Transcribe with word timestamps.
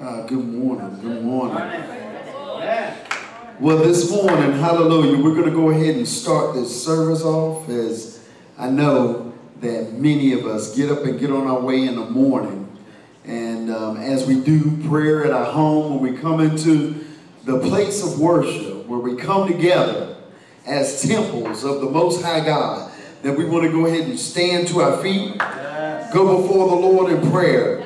Uh, 0.00 0.24
good 0.26 0.44
morning. 0.44 0.96
Good 1.00 1.24
morning. 1.24 1.56
Well, 3.58 3.78
this 3.78 4.08
morning, 4.08 4.52
hallelujah, 4.52 5.20
we're 5.20 5.34
going 5.34 5.50
to 5.50 5.50
go 5.50 5.70
ahead 5.70 5.96
and 5.96 6.06
start 6.06 6.54
this 6.54 6.84
service 6.84 7.24
off 7.24 7.68
as 7.68 8.24
I 8.56 8.70
know 8.70 9.32
that 9.60 9.94
many 9.94 10.34
of 10.34 10.46
us 10.46 10.76
get 10.76 10.88
up 10.92 11.04
and 11.04 11.18
get 11.18 11.32
on 11.32 11.48
our 11.48 11.58
way 11.58 11.84
in 11.84 11.96
the 11.96 12.08
morning. 12.08 12.68
And 13.24 13.72
um, 13.72 13.96
as 13.96 14.24
we 14.24 14.40
do 14.40 14.76
prayer 14.88 15.24
at 15.24 15.32
our 15.32 15.50
home, 15.50 15.98
when 16.00 16.14
we 16.14 16.20
come 16.20 16.38
into 16.38 17.04
the 17.42 17.58
place 17.58 18.00
of 18.00 18.20
worship, 18.20 18.86
where 18.86 19.00
we 19.00 19.16
come 19.16 19.48
together 19.48 20.16
as 20.64 21.02
temples 21.02 21.64
of 21.64 21.80
the 21.80 21.90
Most 21.90 22.22
High 22.22 22.46
God, 22.46 22.92
that 23.22 23.36
we 23.36 23.46
want 23.46 23.64
to 23.64 23.72
go 23.72 23.86
ahead 23.86 24.08
and 24.08 24.16
stand 24.16 24.68
to 24.68 24.80
our 24.80 25.02
feet, 25.02 25.36
go 26.12 26.40
before 26.40 26.68
the 26.68 26.76
Lord 26.76 27.12
in 27.12 27.32
prayer. 27.32 27.77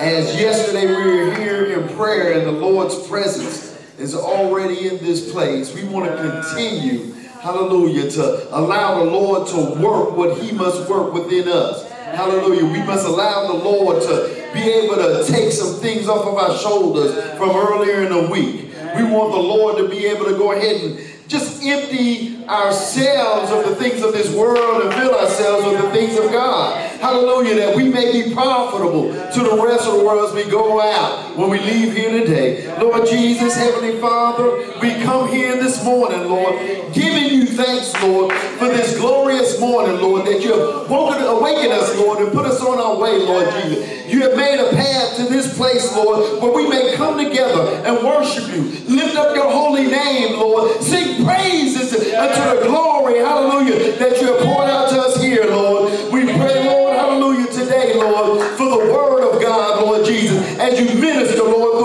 As 0.00 0.34
yesterday 0.40 0.86
we 0.86 0.94
were 0.94 1.34
here 1.34 1.78
in 1.78 1.94
prayer 1.94 2.38
and 2.38 2.46
the 2.46 2.52
Lord's 2.52 3.06
presence 3.06 3.78
is 3.98 4.14
already 4.14 4.88
in 4.88 4.96
this 5.04 5.30
place, 5.30 5.74
we 5.74 5.84
want 5.84 6.06
to 6.10 6.16
continue, 6.16 7.12
hallelujah, 7.42 8.10
to 8.12 8.56
allow 8.56 9.04
the 9.04 9.10
Lord 9.10 9.46
to 9.48 9.78
work 9.78 10.16
what 10.16 10.38
he 10.38 10.52
must 10.52 10.88
work 10.88 11.12
within 11.12 11.48
us. 11.48 11.86
Hallelujah. 11.92 12.64
We 12.64 12.82
must 12.82 13.06
allow 13.06 13.46
the 13.46 13.62
Lord 13.62 14.02
to 14.04 14.50
be 14.54 14.62
able 14.62 14.94
to 14.94 15.22
take 15.30 15.52
some 15.52 15.74
things 15.74 16.08
off 16.08 16.26
of 16.26 16.34
our 16.34 16.56
shoulders 16.56 17.12
from 17.36 17.50
earlier 17.50 18.02
in 18.02 18.10
the 18.10 18.30
week. 18.30 18.72
We 18.96 19.04
want 19.04 19.32
the 19.32 19.38
Lord 19.38 19.76
to 19.76 19.88
be 19.88 20.06
able 20.06 20.24
to 20.24 20.32
go 20.32 20.52
ahead 20.52 20.80
and 20.80 20.98
just 21.30 21.62
empty 21.62 22.44
ourselves 22.46 23.52
of 23.52 23.64
the 23.64 23.76
things 23.76 24.02
of 24.02 24.12
this 24.12 24.34
world 24.34 24.82
and 24.82 24.92
fill 24.94 25.14
ourselves 25.14 25.64
with 25.64 25.80
the 25.80 25.90
things 25.92 26.18
of 26.18 26.32
God. 26.32 26.90
Hallelujah, 27.00 27.54
that 27.54 27.76
we 27.76 27.88
may 27.88 28.10
be 28.10 28.34
profitable 28.34 29.12
to 29.12 29.40
the 29.40 29.62
rest 29.64 29.86
of 29.86 29.98
the 29.98 30.04
world 30.04 30.28
as 30.28 30.34
we 30.34 30.50
go 30.50 30.80
out 30.80 31.36
when 31.36 31.48
we 31.48 31.60
leave 31.60 31.94
here 31.94 32.10
today. 32.10 32.76
Lord 32.80 33.06
Jesus, 33.08 33.54
Heavenly 33.54 34.00
Father, 34.00 34.56
we 34.82 35.00
come 35.04 35.28
here 35.28 35.56
this 35.56 35.84
morning, 35.84 36.28
Lord, 36.28 36.56
giving 36.92 37.32
you 37.32 37.46
thanks, 37.46 37.94
Lord, 38.02 38.32
for 38.58 38.66
this 38.66 38.98
glorious 38.98 39.60
morning, 39.60 40.00
Lord, 40.00 40.26
that 40.26 40.42
you 40.42 40.52
have 40.52 40.90
woken, 40.90 41.22
awakened 41.22 41.72
us, 41.72 41.96
Lord, 41.96 42.24
and 42.24 42.32
put 42.32 42.44
us 42.44 42.60
on 42.60 42.80
our 42.80 42.98
way, 42.98 43.18
Lord 43.18 43.48
Jesus. 43.62 43.99
You 44.10 44.22
have 44.22 44.36
made 44.36 44.58
a 44.58 44.70
path 44.70 45.16
to 45.18 45.24
this 45.24 45.56
place, 45.56 45.94
Lord, 45.94 46.42
where 46.42 46.52
we 46.52 46.68
may 46.68 46.96
come 46.96 47.16
together 47.16 47.62
and 47.86 48.04
worship 48.04 48.48
you. 48.48 48.62
Lift 48.88 49.16
up 49.16 49.36
your 49.36 49.50
holy 49.50 49.86
name, 49.86 50.38
Lord. 50.38 50.82
Sing 50.82 51.24
praises 51.24 51.92
unto 52.14 52.58
the 52.58 52.66
glory, 52.66 53.18
hallelujah, 53.18 53.96
that 53.98 54.20
you 54.20 54.34
have 54.34 54.42
poured 54.42 54.68
out 54.68 54.90
to 54.90 55.00
us 55.00 55.22
here, 55.22 55.44
Lord. 55.46 55.92
We 56.12 56.24
pray, 56.24 56.64
Lord, 56.64 56.96
hallelujah, 56.96 57.46
today, 57.52 57.94
Lord, 57.94 58.42
for 58.58 58.68
the 58.68 58.92
word 58.92 59.32
of 59.32 59.40
God, 59.40 59.80
Lord 59.84 60.04
Jesus, 60.04 60.36
as 60.58 60.80
you 60.80 61.00
minister, 61.00 61.44
Lord, 61.44 61.79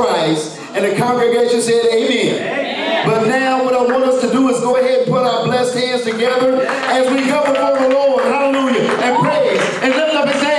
Christ. 0.00 0.58
And 0.72 0.84
the 0.84 0.96
congregation 0.96 1.60
said, 1.60 1.84
Amen. 1.92 3.06
But 3.06 3.26
now, 3.26 3.64
what 3.64 3.74
I 3.74 3.82
want 3.82 4.04
us 4.04 4.20
to 4.22 4.30
do 4.30 4.48
is 4.48 4.60
go 4.60 4.76
ahead 4.76 5.00
and 5.00 5.10
put 5.10 5.26
our 5.26 5.44
blessed 5.44 5.76
hands 5.76 6.02
together 6.04 6.62
as 6.62 7.10
we 7.10 7.28
come 7.28 7.52
before 7.52 7.78
the 7.78 7.88
Lord, 7.94 8.24
hallelujah, 8.24 8.88
and 8.88 9.18
praise 9.18 9.60
and 9.82 9.94
lift 9.94 10.14
up 10.14 10.28
his 10.28 10.42
name 10.42 10.49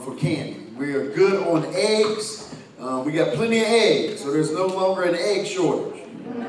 for 0.00 0.16
candy. 0.16 0.58
We 0.76 0.94
are 0.94 1.10
good 1.12 1.46
on 1.46 1.64
eggs. 1.74 2.54
Uh, 2.80 3.02
we 3.04 3.12
got 3.12 3.34
plenty 3.34 3.60
of 3.60 3.66
eggs, 3.66 4.20
so 4.20 4.32
there's 4.32 4.52
no 4.52 4.66
longer 4.66 5.02
an 5.02 5.14
egg 5.14 5.46
shortage. 5.46 6.02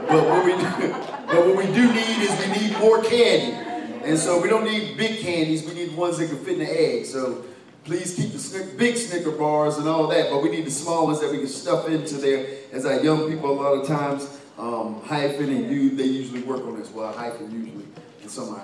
But 0.07 0.27
what 0.27 0.45
we 0.45 0.51
do, 0.53 0.91
but 1.27 1.45
what 1.45 1.57
we 1.57 1.65
do 1.65 1.93
need 1.93 2.17
is 2.19 2.39
we 2.39 2.67
need 2.67 2.79
more 2.79 3.03
candy. 3.03 3.57
And 4.03 4.17
so 4.17 4.41
we 4.41 4.49
don't 4.49 4.63
need 4.63 4.97
big 4.97 5.19
candies, 5.19 5.65
we 5.67 5.73
need 5.73 5.95
ones 5.95 6.17
that 6.17 6.27
can 6.27 6.37
fit 6.37 6.53
in 6.53 6.59
the 6.59 6.81
egg. 6.81 7.05
So 7.05 7.45
please 7.83 8.15
keep 8.15 8.31
the 8.31 8.73
big 8.77 8.95
Snicker 8.95 9.31
bars 9.31 9.77
and 9.77 9.87
all 9.87 10.07
that, 10.07 10.29
but 10.29 10.41
we 10.41 10.49
need 10.49 10.65
the 10.65 10.71
small 10.71 11.05
ones 11.05 11.19
that 11.19 11.29
we 11.29 11.39
can 11.39 11.47
stuff 11.47 11.87
into 11.87 12.15
there. 12.15 12.45
As 12.71 12.85
our 12.85 13.01
young 13.03 13.29
people, 13.29 13.51
a 13.51 13.53
lot 13.53 13.73
of 13.73 13.87
times, 13.87 14.39
um, 14.57 15.01
hyphen 15.05 15.49
and 15.49 15.69
you, 15.69 15.95
they 15.95 16.05
usually 16.05 16.41
work 16.43 16.61
on 16.61 16.79
this. 16.79 16.89
Well, 16.89 17.11
hyphen 17.11 17.51
usually, 17.51 17.85
and 18.21 18.31
some 18.31 18.55
I 18.55 18.61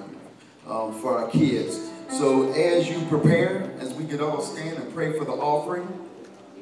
um, 0.70 1.00
for 1.02 1.18
our 1.18 1.30
kids. 1.30 1.80
So 2.10 2.52
as 2.54 2.90
you 2.90 3.06
prepare, 3.08 3.70
as 3.80 3.94
we 3.94 4.06
get 4.06 4.22
all 4.22 4.42
stand 4.42 4.78
and 4.78 4.94
pray 4.94 5.18
for 5.18 5.26
the 5.26 5.34
offering, 5.34 5.88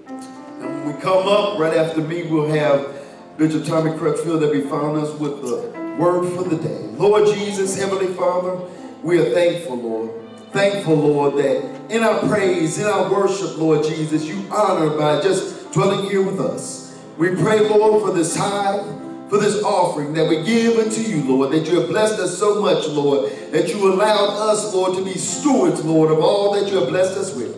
and 0.07 0.61
when 0.61 0.95
we 0.95 1.01
come 1.01 1.27
up 1.27 1.59
right 1.59 1.75
after 1.75 2.01
me, 2.01 2.23
we'll 2.23 2.47
have 2.47 2.93
Bishop 3.37 3.65
Tommy 3.65 3.97
Crutchfield 3.97 4.41
that 4.41 4.51
be 4.51 4.61
found 4.61 4.97
us 4.97 5.13
with 5.19 5.41
the 5.41 5.57
word 5.99 6.31
for 6.33 6.43
the 6.43 6.57
day. 6.57 6.79
Lord 6.97 7.27
Jesus, 7.33 7.77
Heavenly 7.77 8.13
Father, 8.13 8.59
we 9.03 9.19
are 9.19 9.33
thankful, 9.33 9.77
Lord. 9.77 10.11
Thankful, 10.51 10.95
Lord, 10.95 11.35
that 11.35 11.91
in 11.91 12.03
our 12.03 12.19
praise, 12.27 12.79
in 12.79 12.85
our 12.85 13.11
worship, 13.11 13.57
Lord 13.57 13.83
Jesus, 13.83 14.25
you 14.25 14.43
honor 14.51 14.97
by 14.97 15.21
just 15.21 15.71
dwelling 15.73 16.09
here 16.09 16.21
with 16.21 16.39
us. 16.39 16.97
We 17.17 17.35
pray, 17.35 17.59
Lord, 17.67 18.01
for 18.01 18.13
this 18.13 18.35
tithe 18.35 19.04
for 19.29 19.39
this 19.39 19.63
offering 19.63 20.13
that 20.13 20.29
we 20.29 20.43
give 20.43 20.77
unto 20.77 21.01
you, 21.01 21.23
Lord, 21.23 21.51
that 21.51 21.67
you 21.67 21.79
have 21.79 21.89
blessed 21.89 22.19
us 22.19 22.37
so 22.37 22.61
much, 22.61 22.87
Lord, 22.87 23.31
that 23.51 23.69
you 23.69 23.91
allowed 23.91 24.49
us, 24.49 24.73
Lord, 24.73 24.97
to 24.97 25.03
be 25.03 25.17
stewards, 25.17 25.83
Lord, 25.83 26.11
of 26.11 26.19
all 26.19 26.53
that 26.53 26.69
you 26.69 26.77
have 26.79 26.89
blessed 26.89 27.17
us 27.17 27.35
with. 27.35 27.57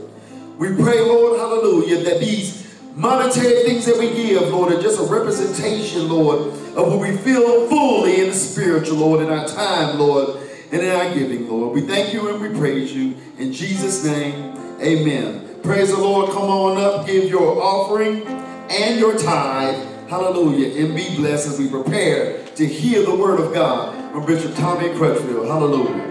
We 0.58 0.70
pray, 0.70 1.02
Lord, 1.02 1.38
hallelujah, 1.38 2.04
that 2.04 2.20
these 2.20 2.76
monetary 2.96 3.64
things 3.64 3.86
that 3.86 3.98
we 3.98 4.14
give, 4.14 4.42
Lord, 4.50 4.74
are 4.74 4.82
just 4.82 5.00
a 5.00 5.04
representation, 5.04 6.10
Lord, 6.10 6.48
of 6.76 6.88
what 6.88 7.00
we 7.00 7.16
feel 7.18 7.68
fully 7.68 8.22
in 8.22 8.28
the 8.30 8.34
spiritual, 8.34 8.98
Lord, 8.98 9.22
in 9.22 9.30
our 9.30 9.48
time, 9.48 10.00
Lord, 10.00 10.40
and 10.72 10.82
in 10.82 10.90
our 10.90 11.14
giving, 11.14 11.50
Lord. 11.50 11.76
We 11.76 11.82
thank 11.82 12.14
you 12.14 12.30
and 12.30 12.42
we 12.42 12.58
praise 12.58 12.94
you. 12.94 13.16
In 13.38 13.52
Jesus' 13.52 14.04
name, 14.04 14.58
amen. 14.82 15.60
Praise 15.64 15.92
the 15.92 15.98
Lord. 15.98 16.32
Come 16.32 16.44
on 16.44 16.78
up, 16.78 17.06
give 17.06 17.30
your 17.30 17.62
offering 17.62 18.26
and 18.26 19.00
your 19.00 19.18
tithe 19.18 19.97
Hallelujah. 20.10 20.86
And 20.86 20.96
be 20.96 21.16
blessed 21.18 21.48
as 21.50 21.60
we 21.60 21.68
prepare 21.70 22.46
to 22.56 22.66
hear 22.66 23.04
the 23.04 23.14
word 23.14 23.42
of 23.42 23.54
God 23.54 24.14
from 24.14 24.26
Bishop 24.26 24.56
Tommy 24.56 24.90
Crutchfield. 24.98 25.46
Hallelujah. 25.46 26.07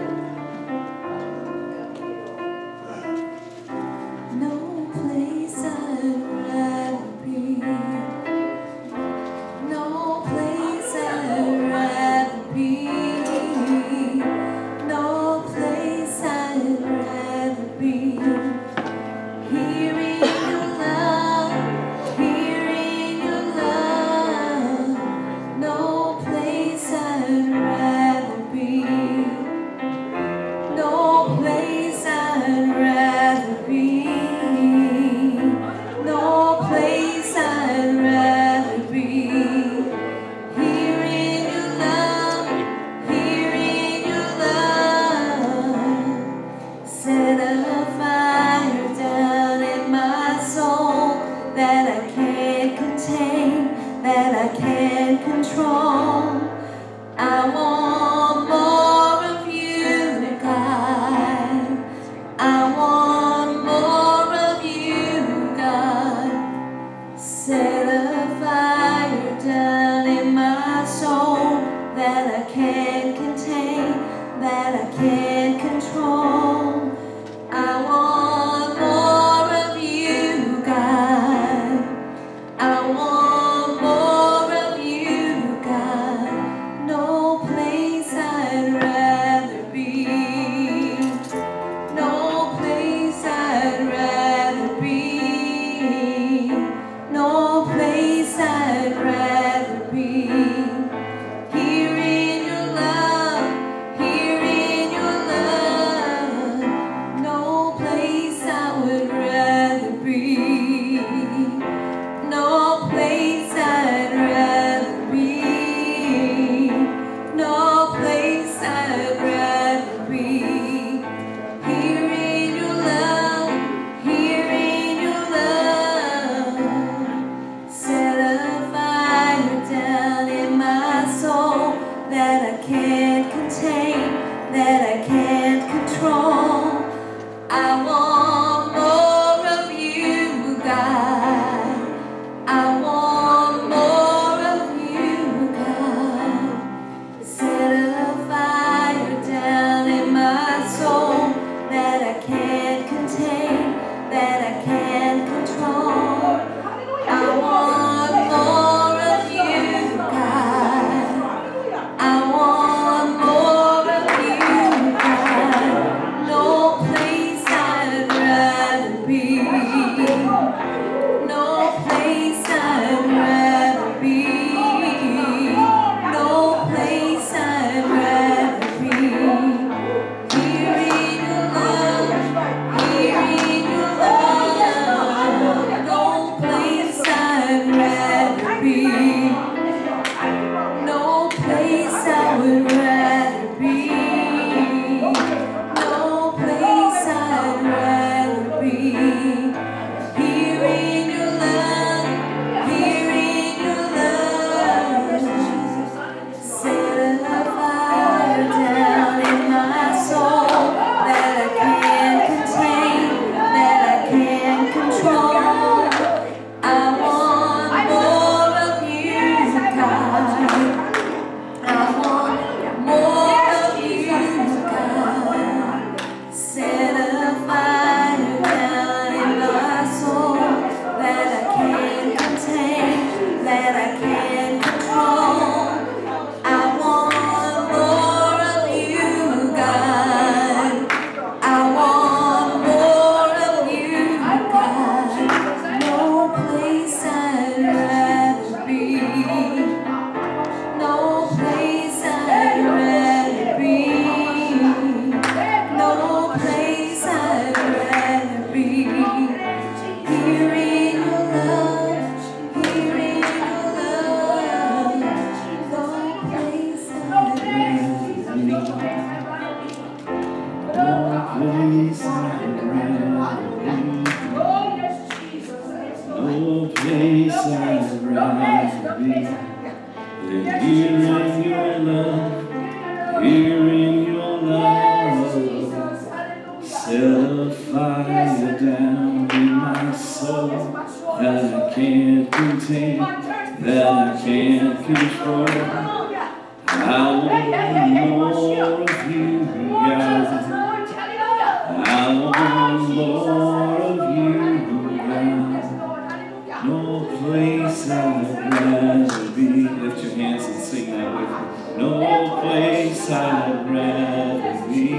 No 312.27 312.41
place 312.41 313.09
I'd 313.09 313.69
rather 313.71 314.67
be. 314.67 314.91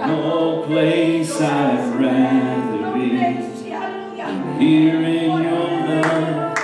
No 0.00 0.62
place 0.66 1.40
I'd 1.42 1.94
rather 2.00 2.92
be. 2.94 3.10
Here 4.58 5.02
in 5.02 5.42
your 5.42 5.68
love, 5.88 6.58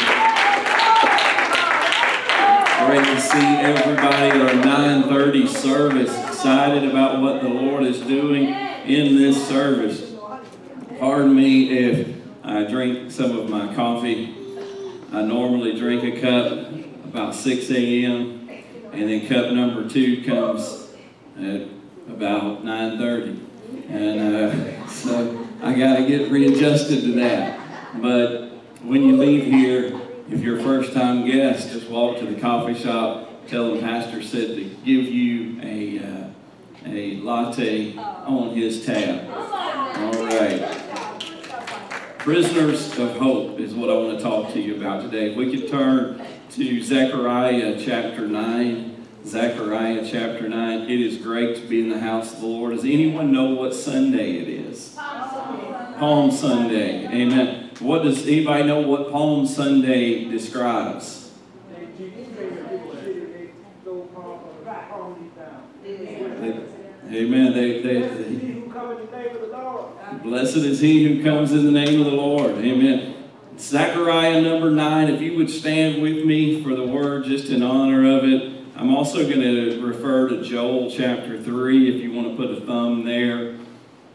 To 3.06 3.22
see 3.22 3.48
everybody 3.62 4.28
at 4.32 4.42
our 4.42 4.54
930 4.56 5.48
service. 5.48 6.12
Excited 6.28 6.84
about 6.90 7.22
what 7.22 7.42
the 7.42 7.48
Lord 7.48 7.84
is 7.84 8.02
doing 8.02 8.54
in 8.86 9.16
this 9.16 9.48
service. 9.48 10.08
Pardon 11.00 11.36
me 11.36 11.70
if 11.70 12.08
I 12.44 12.64
drink 12.64 13.12
some 13.12 13.38
of 13.38 13.50
my 13.50 13.74
coffee. 13.76 14.36
I 15.14 15.22
cup 16.22 16.74
about 17.06 17.36
6 17.36 17.72
a.m. 17.72 18.50
and 18.92 19.10
then 19.10 19.28
cup 19.28 19.52
number 19.52 19.88
two 19.90 20.24
comes 20.24 20.88
at 21.38 21.62
about 22.08 22.64
9:30, 22.64 23.40
and 23.90 24.36
uh, 24.36 24.88
so 24.88 25.48
I 25.62 25.74
got 25.74 25.98
to 25.98 26.08
get 26.08 26.32
readjusted 26.32 27.02
to 27.02 27.12
that. 27.14 27.60
But 28.02 28.52
when 28.84 29.04
you 29.04 29.18
leave 29.18 29.46
here, 29.46 30.00
if 30.30 30.42
you're 30.42 30.60
a 30.60 30.64
first-time 30.64 31.26
guest, 31.26 31.72
just 31.72 31.90
walk 31.90 32.20
to 32.20 32.26
the 32.26 32.40
coffee 32.40 32.76
shop, 32.76 33.48
tell 33.48 33.74
the 33.74 33.82
pastor 33.82 34.22
said 34.22 34.56
to 34.56 34.64
give 34.64 35.06
you 35.06 35.60
a 35.62 36.00
uh, 36.00 36.30
a 36.86 37.18
latte 37.18 37.98
on 37.98 38.56
his 38.56 38.86
tab. 38.86 39.30
All 39.30 40.26
right. 40.26 40.79
Prisoners 42.30 42.96
of 43.00 43.18
Hope 43.18 43.60
is 43.60 43.74
what 43.74 43.90
I 43.90 43.94
want 43.94 44.20
to 44.20 44.24
talk 44.24 44.54
to 44.54 44.62
you 44.62 44.76
about 44.76 45.02
today. 45.02 45.32
If 45.32 45.36
we 45.36 45.50
could 45.50 45.68
turn 45.68 46.24
to 46.52 46.84
Zechariah 46.84 47.84
chapter 47.84 48.28
9. 48.28 49.08
Zechariah 49.26 50.08
chapter 50.08 50.48
9. 50.48 50.82
It 50.92 51.02
is 51.02 51.18
great 51.18 51.56
to 51.56 51.64
be 51.64 51.82
in 51.82 51.90
the 51.90 52.00
house 52.00 52.36
of 52.36 52.42
the 52.42 52.46
Lord. 52.46 52.76
Does 52.76 52.86
anyone 52.86 53.32
know 53.32 53.56
what 53.56 53.74
Sunday 53.74 54.34
it 54.34 54.48
is? 54.48 54.96
Palm 54.96 56.30
Sunday. 56.30 57.08
Amen. 57.08 57.72
What 57.80 58.04
does 58.04 58.22
anybody 58.28 58.64
know 58.64 58.82
what 58.82 59.12
Palm 59.12 59.48
Sunday 59.48 60.26
describes? 60.26 61.32
Amen. 67.12 67.54
They, 67.54 67.82
they, 67.82 68.49
Blessed 70.24 70.58
is 70.58 70.80
he 70.80 71.04
who 71.04 71.24
comes 71.24 71.52
in 71.52 71.66
the 71.66 71.72
name 71.72 72.00
of 72.00 72.06
the 72.06 72.12
Lord. 72.12 72.52
Amen. 72.58 73.16
Zechariah 73.58 74.42
number 74.42 74.72
nine, 74.72 75.10
if 75.10 75.22
you 75.22 75.38
would 75.38 75.50
stand 75.50 76.02
with 76.02 76.26
me 76.26 76.64
for 76.64 76.76
the 76.76 76.86
word 76.86 77.26
just 77.26 77.50
in 77.50 77.62
honor 77.62 78.18
of 78.18 78.24
it. 78.24 78.54
I'm 78.76 78.96
also 78.96 79.28
going 79.28 79.42
to 79.42 79.86
refer 79.86 80.30
to 80.30 80.42
Joel 80.42 80.90
chapter 80.90 81.42
3 81.42 81.96
if 81.96 82.02
you 82.02 82.14
want 82.14 82.30
to 82.30 82.36
put 82.36 82.58
a 82.58 82.62
thumb 82.62 83.06
there. 83.06 83.58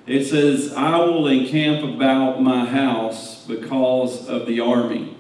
It 0.07 0.25
says, 0.25 0.73
I 0.75 0.99
will 0.99 1.27
encamp 1.29 1.85
about 1.85 2.43
my 2.43 2.65
house 2.65 3.47
because 3.47 4.27
of 4.29 4.47
the 4.47 4.61
army, 4.61 5.17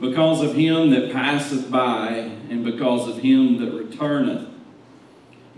because 0.00 0.42
of 0.42 0.54
him 0.54 0.90
that 0.90 1.12
passeth 1.12 1.70
by, 1.70 2.08
and 2.50 2.64
because 2.64 3.08
of 3.08 3.18
him 3.18 3.58
that 3.58 3.72
returneth. 3.72 4.48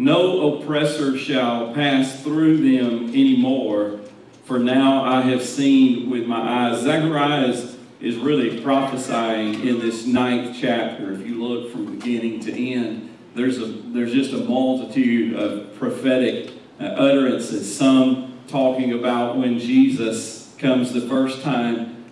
No 0.00 0.54
oppressor 0.54 1.18
shall 1.18 1.74
pass 1.74 2.22
through 2.22 2.56
them 2.56 3.08
any 3.08 3.36
more, 3.36 4.00
for 4.46 4.58
now 4.58 5.04
I 5.04 5.20
have 5.20 5.42
seen 5.42 6.08
with 6.08 6.24
my 6.24 6.70
eyes. 6.70 6.80
Zechariah 6.80 7.48
is, 7.48 7.76
is 8.00 8.16
really 8.16 8.62
prophesying 8.62 9.56
in 9.56 9.78
this 9.78 10.06
ninth 10.06 10.56
chapter. 10.58 11.12
If 11.12 11.26
you 11.26 11.44
look 11.44 11.70
from 11.70 11.98
beginning 11.98 12.40
to 12.40 12.50
end, 12.50 13.14
there's, 13.34 13.58
a, 13.58 13.66
there's 13.66 14.14
just 14.14 14.32
a 14.32 14.38
multitude 14.38 15.36
of 15.36 15.76
prophetic 15.76 16.54
uh, 16.80 16.84
utterances. 16.84 17.76
Some 17.76 18.38
talking 18.48 18.94
about 18.94 19.36
when 19.36 19.58
Jesus 19.58 20.54
comes 20.56 20.94
the 20.94 21.02
first 21.02 21.42
time, 21.42 22.06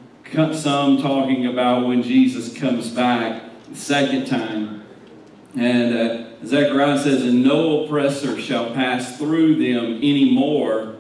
some 0.52 1.00
talking 1.00 1.46
about 1.46 1.86
when 1.86 2.02
Jesus 2.02 2.54
comes 2.54 2.90
back 2.90 3.44
the 3.66 3.76
second 3.76 4.26
time. 4.26 4.84
And 5.56 5.96
uh, 5.96 6.27
Zechariah 6.44 6.98
says, 6.98 7.22
And 7.22 7.42
no 7.42 7.84
oppressor 7.84 8.40
shall 8.40 8.72
pass 8.72 9.18
through 9.18 9.56
them 9.56 9.96
any 9.96 10.32
more, 10.32 10.96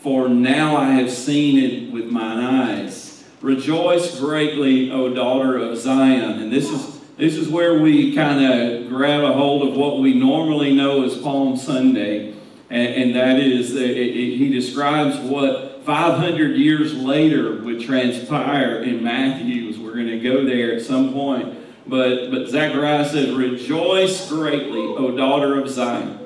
for 0.00 0.28
now 0.28 0.76
I 0.76 0.90
have 0.92 1.10
seen 1.10 1.58
it 1.58 1.92
with 1.92 2.06
mine 2.06 2.38
eyes. 2.38 3.24
Rejoice 3.40 4.18
greatly, 4.18 4.90
O 4.90 5.14
daughter 5.14 5.58
of 5.58 5.76
Zion. 5.76 6.42
And 6.42 6.52
this 6.52 6.68
is 6.70 6.98
this 7.18 7.34
is 7.34 7.48
where 7.48 7.80
we 7.80 8.14
kind 8.14 8.44
of 8.44 8.88
grab 8.88 9.24
a 9.24 9.32
hold 9.32 9.68
of 9.68 9.76
what 9.76 9.98
we 9.98 10.14
normally 10.14 10.72
know 10.72 11.02
as 11.02 11.18
Palm 11.18 11.56
Sunday, 11.56 12.32
and, 12.70 12.94
and 12.94 13.16
that 13.16 13.40
is 13.40 13.74
it, 13.74 13.90
it, 13.90 14.36
he 14.36 14.48
describes 14.50 15.18
what 15.18 15.84
500 15.84 16.56
years 16.56 16.94
later 16.94 17.60
would 17.64 17.80
transpire 17.80 18.84
in 18.84 19.02
Matthew's. 19.02 19.80
We're 19.80 19.94
going 19.94 20.06
to 20.06 20.20
go 20.20 20.44
there 20.44 20.72
at 20.76 20.82
some 20.82 21.12
point. 21.12 21.57
But, 21.88 22.30
but 22.30 22.48
Zechariah 22.48 23.08
says, 23.08 23.34
Rejoice 23.34 24.28
greatly, 24.28 24.82
O 24.82 25.16
daughter 25.16 25.58
of 25.58 25.70
Zion. 25.70 26.18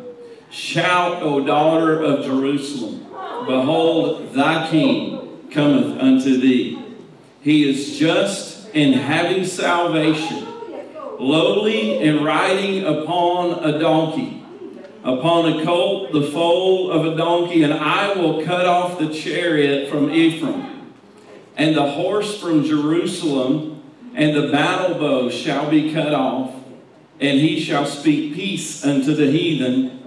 Shout, 0.50 1.22
O 1.22 1.44
daughter 1.44 2.02
of 2.02 2.24
Jerusalem. 2.24 3.06
Behold, 3.46 4.34
thy 4.34 4.68
king 4.68 5.48
cometh 5.50 5.98
unto 5.98 6.38
thee. 6.38 6.82
He 7.40 7.68
is 7.68 7.98
just 7.98 8.52
and 8.74 8.94
having 8.94 9.44
salvation, 9.44 10.46
lowly 11.18 11.98
and 12.02 12.24
riding 12.24 12.84
upon 12.84 13.64
a 13.64 13.78
donkey, 13.78 14.44
upon 15.04 15.52
a 15.52 15.64
colt, 15.64 16.12
the 16.12 16.22
foal 16.22 16.90
of 16.90 17.04
a 17.06 17.16
donkey, 17.16 17.62
and 17.62 17.72
I 17.72 18.14
will 18.14 18.44
cut 18.44 18.66
off 18.66 18.98
the 18.98 19.12
chariot 19.12 19.90
from 19.90 20.10
Ephraim, 20.10 20.92
and 21.56 21.76
the 21.76 21.90
horse 21.90 22.40
from 22.40 22.64
Jerusalem, 22.64 23.71
and 24.14 24.36
the 24.36 24.52
battle 24.52 24.98
bow 24.98 25.30
shall 25.30 25.70
be 25.70 25.92
cut 25.92 26.12
off, 26.12 26.54
and 27.20 27.38
he 27.38 27.60
shall 27.60 27.86
speak 27.86 28.34
peace 28.34 28.84
unto 28.84 29.14
the 29.14 29.30
heathen, 29.30 30.02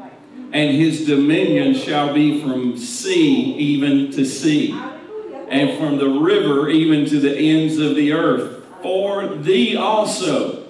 and 0.52 0.76
his 0.76 1.06
dominion 1.06 1.74
shall 1.74 2.14
be 2.14 2.42
from 2.42 2.78
sea 2.78 3.56
even 3.56 4.12
to 4.12 4.26
sea, 4.26 4.72
and 5.50 5.78
from 5.78 5.98
the 5.98 6.10
river 6.10 6.70
even 6.70 7.06
to 7.06 7.20
the 7.20 7.36
ends 7.36 7.78
of 7.78 7.96
the 7.96 8.12
earth. 8.14 8.64
For 8.82 9.28
thee 9.28 9.76
also. 9.76 10.68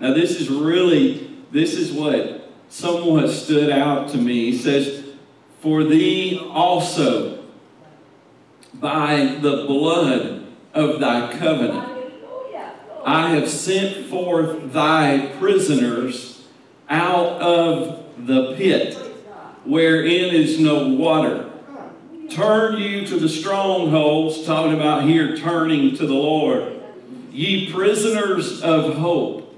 Now, 0.00 0.12
this 0.12 0.38
is 0.38 0.50
really, 0.50 1.38
this 1.50 1.74
is 1.74 1.90
what 1.90 2.50
somewhat 2.68 3.30
stood 3.30 3.70
out 3.70 4.10
to 4.10 4.18
me. 4.18 4.50
He 4.50 4.58
says, 4.58 5.04
For 5.60 5.84
thee 5.84 6.38
also, 6.38 7.44
by 8.74 9.38
the 9.40 9.64
blood 9.66 10.46
of 10.74 11.00
thy 11.00 11.32
covenant, 11.32 11.95
I 13.06 13.36
have 13.36 13.48
sent 13.48 14.06
forth 14.06 14.72
thy 14.72 15.28
prisoners 15.38 16.44
out 16.90 17.40
of 17.40 18.04
the 18.26 18.54
pit, 18.56 18.96
wherein 19.64 20.34
is 20.34 20.58
no 20.58 20.88
water. 20.88 21.48
Turn 22.28 22.78
you 22.78 23.06
to 23.06 23.20
the 23.20 23.28
strongholds, 23.28 24.44
talking 24.44 24.74
about 24.74 25.04
here 25.04 25.36
turning 25.36 25.94
to 25.98 26.04
the 26.04 26.14
Lord. 26.14 26.82
Ye 27.30 27.72
prisoners 27.72 28.60
of 28.60 28.96
hope. 28.96 29.54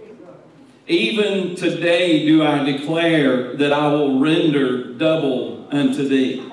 Even 0.86 1.54
today 1.54 2.26
do 2.26 2.42
I 2.44 2.62
declare 2.64 3.56
that 3.56 3.72
I 3.72 3.88
will 3.88 4.20
render 4.20 4.92
double 4.92 5.66
unto 5.70 6.06
thee. 6.06 6.46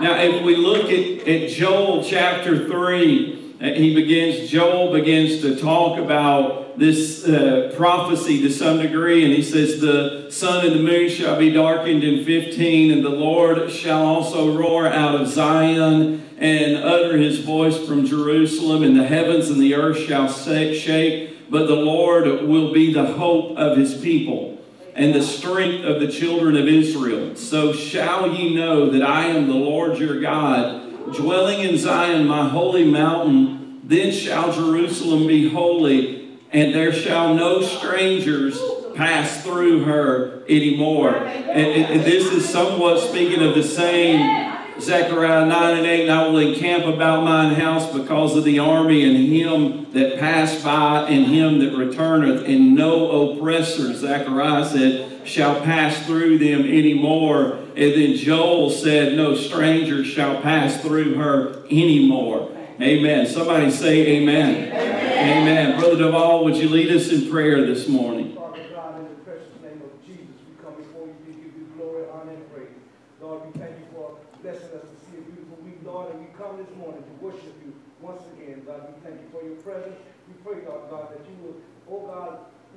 Now, 0.00 0.18
if 0.18 0.42
we 0.42 0.56
look 0.56 0.86
at, 0.86 1.28
at 1.28 1.50
Joel 1.50 2.02
chapter 2.02 2.66
3, 2.66 3.47
he 3.60 3.94
begins, 3.94 4.48
Joel 4.48 4.92
begins 4.92 5.42
to 5.42 5.56
talk 5.56 5.98
about 5.98 6.78
this 6.78 7.26
uh, 7.26 7.72
prophecy 7.76 8.40
to 8.42 8.50
some 8.50 8.78
degree, 8.78 9.24
and 9.24 9.32
he 9.32 9.42
says, 9.42 9.80
The 9.80 10.30
sun 10.30 10.64
and 10.64 10.76
the 10.76 10.82
moon 10.82 11.08
shall 11.08 11.36
be 11.36 11.50
darkened 11.50 12.04
in 12.04 12.24
15, 12.24 12.92
and 12.92 13.04
the 13.04 13.08
Lord 13.08 13.70
shall 13.70 14.04
also 14.04 14.56
roar 14.56 14.86
out 14.86 15.20
of 15.20 15.26
Zion 15.26 16.24
and 16.38 16.76
utter 16.76 17.16
his 17.16 17.40
voice 17.40 17.76
from 17.84 18.06
Jerusalem, 18.06 18.84
and 18.84 18.96
the 18.96 19.06
heavens 19.06 19.50
and 19.50 19.60
the 19.60 19.74
earth 19.74 19.98
shall 19.98 20.28
shake, 20.28 21.50
but 21.50 21.66
the 21.66 21.74
Lord 21.74 22.26
will 22.42 22.72
be 22.72 22.92
the 22.92 23.06
hope 23.06 23.56
of 23.56 23.76
his 23.76 23.94
people 23.94 24.58
and 24.94 25.14
the 25.14 25.22
strength 25.22 25.84
of 25.84 26.00
the 26.00 26.08
children 26.08 26.56
of 26.56 26.66
Israel. 26.66 27.36
So 27.36 27.72
shall 27.72 28.32
ye 28.32 28.54
know 28.54 28.90
that 28.90 29.02
I 29.02 29.26
am 29.26 29.46
the 29.46 29.54
Lord 29.54 29.98
your 29.98 30.20
God, 30.20 30.87
dwelling 31.12 31.60
in 31.60 31.78
Zion, 31.78 32.26
my 32.26 32.48
holy 32.48 32.84
mountain. 32.84 33.80
Then 33.84 34.12
shall 34.12 34.52
Jerusalem 34.52 35.26
be 35.26 35.48
holy, 35.48 36.38
and 36.52 36.74
there 36.74 36.92
shall 36.92 37.34
no 37.34 37.62
strangers 37.62 38.60
pass 38.94 39.42
through 39.42 39.84
her 39.84 40.42
anymore. 40.48 41.14
And, 41.14 41.84
and 41.84 42.00
this 42.02 42.32
is 42.32 42.48
somewhat 42.48 43.00
speaking 43.00 43.42
of 43.42 43.54
the 43.54 43.62
same 43.62 44.47
Zechariah 44.80 45.46
9 45.46 45.76
and 45.78 45.86
8, 45.86 46.02
and 46.02 46.10
I 46.12 46.26
will 46.28 46.38
encamp 46.38 46.84
about 46.84 47.24
mine 47.24 47.54
house 47.54 47.92
because 47.92 48.36
of 48.36 48.44
the 48.44 48.60
army 48.60 49.04
and 49.04 49.16
him 49.16 49.92
that 49.92 50.18
passed 50.18 50.64
by 50.64 51.08
and 51.08 51.26
him 51.26 51.58
that 51.58 51.76
returneth, 51.76 52.46
and 52.46 52.74
no 52.74 53.32
oppressor, 53.32 53.92
Zechariah 53.92 54.64
said, 54.64 55.26
shall 55.26 55.60
pass 55.62 56.06
through 56.06 56.38
them 56.38 56.60
anymore. 56.60 57.58
And 57.76 57.92
then 57.94 58.16
Joel 58.16 58.70
said, 58.70 59.16
no 59.16 59.34
stranger 59.34 60.04
shall 60.04 60.40
pass 60.40 60.80
through 60.80 61.14
her 61.14 61.64
anymore. 61.66 62.50
Amen. 62.80 63.26
Somebody 63.26 63.70
say 63.72 64.06
amen. 64.18 64.72
Amen. 64.72 65.42
amen. 65.42 65.80
Brother 65.80 65.96
Duvall, 65.96 66.44
would 66.44 66.56
you 66.56 66.68
lead 66.68 66.94
us 66.94 67.10
in 67.10 67.28
prayer 67.28 67.66
this 67.66 67.88
morning? 67.88 68.37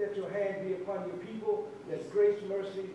Let 0.01 0.15
your 0.15 0.29
hand 0.31 0.67
be 0.67 0.73
upon 0.73 1.07
your 1.07 1.17
people. 1.17 1.69
Let 1.87 2.11
grace, 2.11 2.39
mercy, 2.49 2.89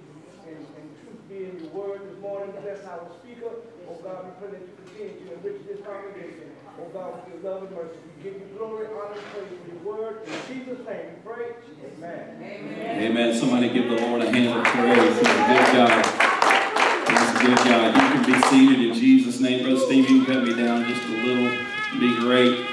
and, 0.46 0.56
and 0.58 0.86
truth 1.00 1.22
be 1.28 1.44
in 1.44 1.60
your 1.62 1.70
word 1.70 2.00
this 2.10 2.20
morning. 2.20 2.52
Bless 2.62 2.84
our 2.84 3.06
speaker. 3.22 3.50
Oh 3.88 3.94
God, 4.02 4.24
we 4.24 4.30
pray 4.40 4.58
that 4.58 4.66
you 4.66 4.74
continue 4.84 5.28
to 5.28 5.34
enrich 5.34 5.66
this 5.68 5.86
congregation. 5.86 6.50
Oh 6.80 6.88
God, 6.92 7.24
with 7.24 7.42
your 7.42 7.52
love 7.52 7.62
and 7.62 7.76
mercy. 7.76 7.96
We 8.16 8.22
give 8.24 8.34
you 8.34 8.46
glory, 8.58 8.86
honor, 8.86 9.14
and 9.14 9.22
praise 9.32 9.58
for 9.62 9.86
your 9.86 9.96
word. 9.96 10.26
In 10.26 10.32
Jesus' 10.50 10.84
name 10.84 11.06
we 11.14 11.32
pray. 11.32 11.54
Amen. 11.96 12.36
Amen. 12.42 13.02
Amen. 13.02 13.34
Somebody 13.38 13.68
give 13.68 13.88
the 13.88 13.96
Lord 14.04 14.22
a 14.22 14.30
hand 14.30 14.48
of 14.48 14.64
praise. 14.64 15.16
Good 15.16 15.26
God. 15.26 16.15
Good 17.46 17.58
God. 17.58 17.94
You 17.94 18.00
can 18.00 18.32
be 18.32 18.46
seated 18.48 18.84
in 18.86 18.94
Jesus' 18.94 19.38
name. 19.38 19.62
Brother 19.62 19.78
Steve, 19.78 20.10
you 20.10 20.24
can 20.24 20.34
cut 20.34 20.42
me 20.42 20.52
down 20.52 20.84
just 20.84 21.00
a 21.04 21.10
little. 21.10 21.56
Be 22.00 22.16
great. 22.18 22.66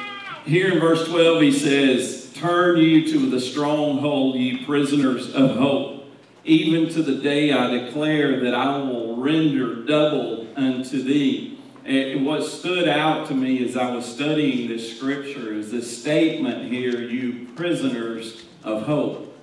Here 0.45 0.73
in 0.73 0.79
verse 0.79 1.07
12, 1.07 1.41
he 1.43 1.51
says, 1.51 2.31
Turn 2.33 2.79
you 2.79 3.07
to 3.11 3.29
the 3.29 3.39
stronghold, 3.39 4.33
ye 4.33 4.65
prisoners 4.65 5.31
of 5.35 5.57
hope. 5.57 6.05
Even 6.43 6.91
to 6.91 7.03
the 7.03 7.21
day 7.21 7.51
I 7.51 7.67
declare 7.67 8.39
that 8.39 8.55
I 8.55 8.77
will 8.77 9.15
render 9.17 9.83
double 9.83 10.47
unto 10.55 11.03
thee. 11.03 11.59
And 11.85 12.25
what 12.25 12.43
stood 12.43 12.87
out 12.87 13.27
to 13.27 13.35
me 13.35 13.63
as 13.63 13.77
I 13.77 13.93
was 13.93 14.11
studying 14.11 14.67
this 14.69 14.97
scripture 14.97 15.53
is 15.53 15.71
this 15.71 16.01
statement 16.01 16.71
here, 16.71 16.99
you 16.99 17.47
prisoners 17.55 18.41
of 18.63 18.87
hope. 18.87 19.37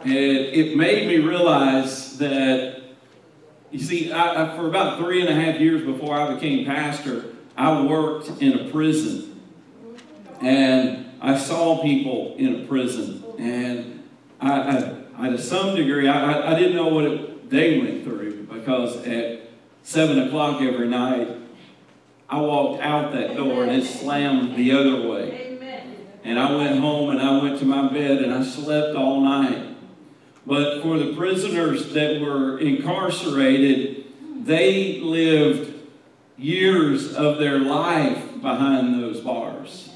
And 0.00 0.14
it 0.14 0.78
made 0.78 1.08
me 1.08 1.18
realize 1.18 2.16
that, 2.16 2.77
you 3.70 3.78
see, 3.78 4.12
I, 4.12 4.52
I, 4.52 4.56
for 4.56 4.66
about 4.66 4.98
three 4.98 5.20
and 5.20 5.28
a 5.28 5.34
half 5.34 5.60
years 5.60 5.84
before 5.84 6.14
I 6.14 6.34
became 6.34 6.64
pastor, 6.64 7.34
I 7.56 7.82
worked 7.82 8.28
in 8.40 8.58
a 8.58 8.70
prison. 8.70 9.40
And 10.40 11.06
I 11.20 11.36
saw 11.36 11.82
people 11.82 12.36
in 12.36 12.62
a 12.62 12.66
prison, 12.66 13.24
and 13.38 14.04
I, 14.40 14.52
I, 14.52 14.96
I 15.16 15.30
to 15.30 15.38
some 15.38 15.74
degree, 15.74 16.08
I, 16.08 16.52
I 16.52 16.58
didn't 16.58 16.76
know 16.76 16.88
what 16.88 17.04
it, 17.04 17.50
they 17.50 17.80
went 17.80 18.04
through 18.04 18.44
because 18.44 19.04
at 19.04 19.50
seven 19.82 20.20
o'clock 20.20 20.62
every 20.62 20.86
night, 20.86 21.28
I 22.28 22.40
walked 22.40 22.82
out 22.82 23.12
that 23.12 23.36
door 23.36 23.64
and 23.64 23.72
it 23.72 23.84
slammed 23.84 24.54
the 24.54 24.72
other 24.72 25.08
way. 25.08 25.58
And 26.24 26.38
I 26.38 26.54
went 26.54 26.78
home 26.78 27.10
and 27.10 27.20
I 27.20 27.42
went 27.42 27.58
to 27.60 27.64
my 27.64 27.90
bed 27.92 28.22
and 28.22 28.32
I 28.32 28.44
slept 28.44 28.94
all 28.94 29.22
night. 29.22 29.67
But 30.48 30.80
for 30.80 30.96
the 30.96 31.12
prisoners 31.12 31.92
that 31.92 32.22
were 32.22 32.58
incarcerated, 32.58 34.06
they 34.46 34.98
lived 34.98 35.74
years 36.38 37.14
of 37.14 37.36
their 37.36 37.58
life 37.58 38.40
behind 38.40 38.94
those 38.94 39.20
bars. 39.20 39.90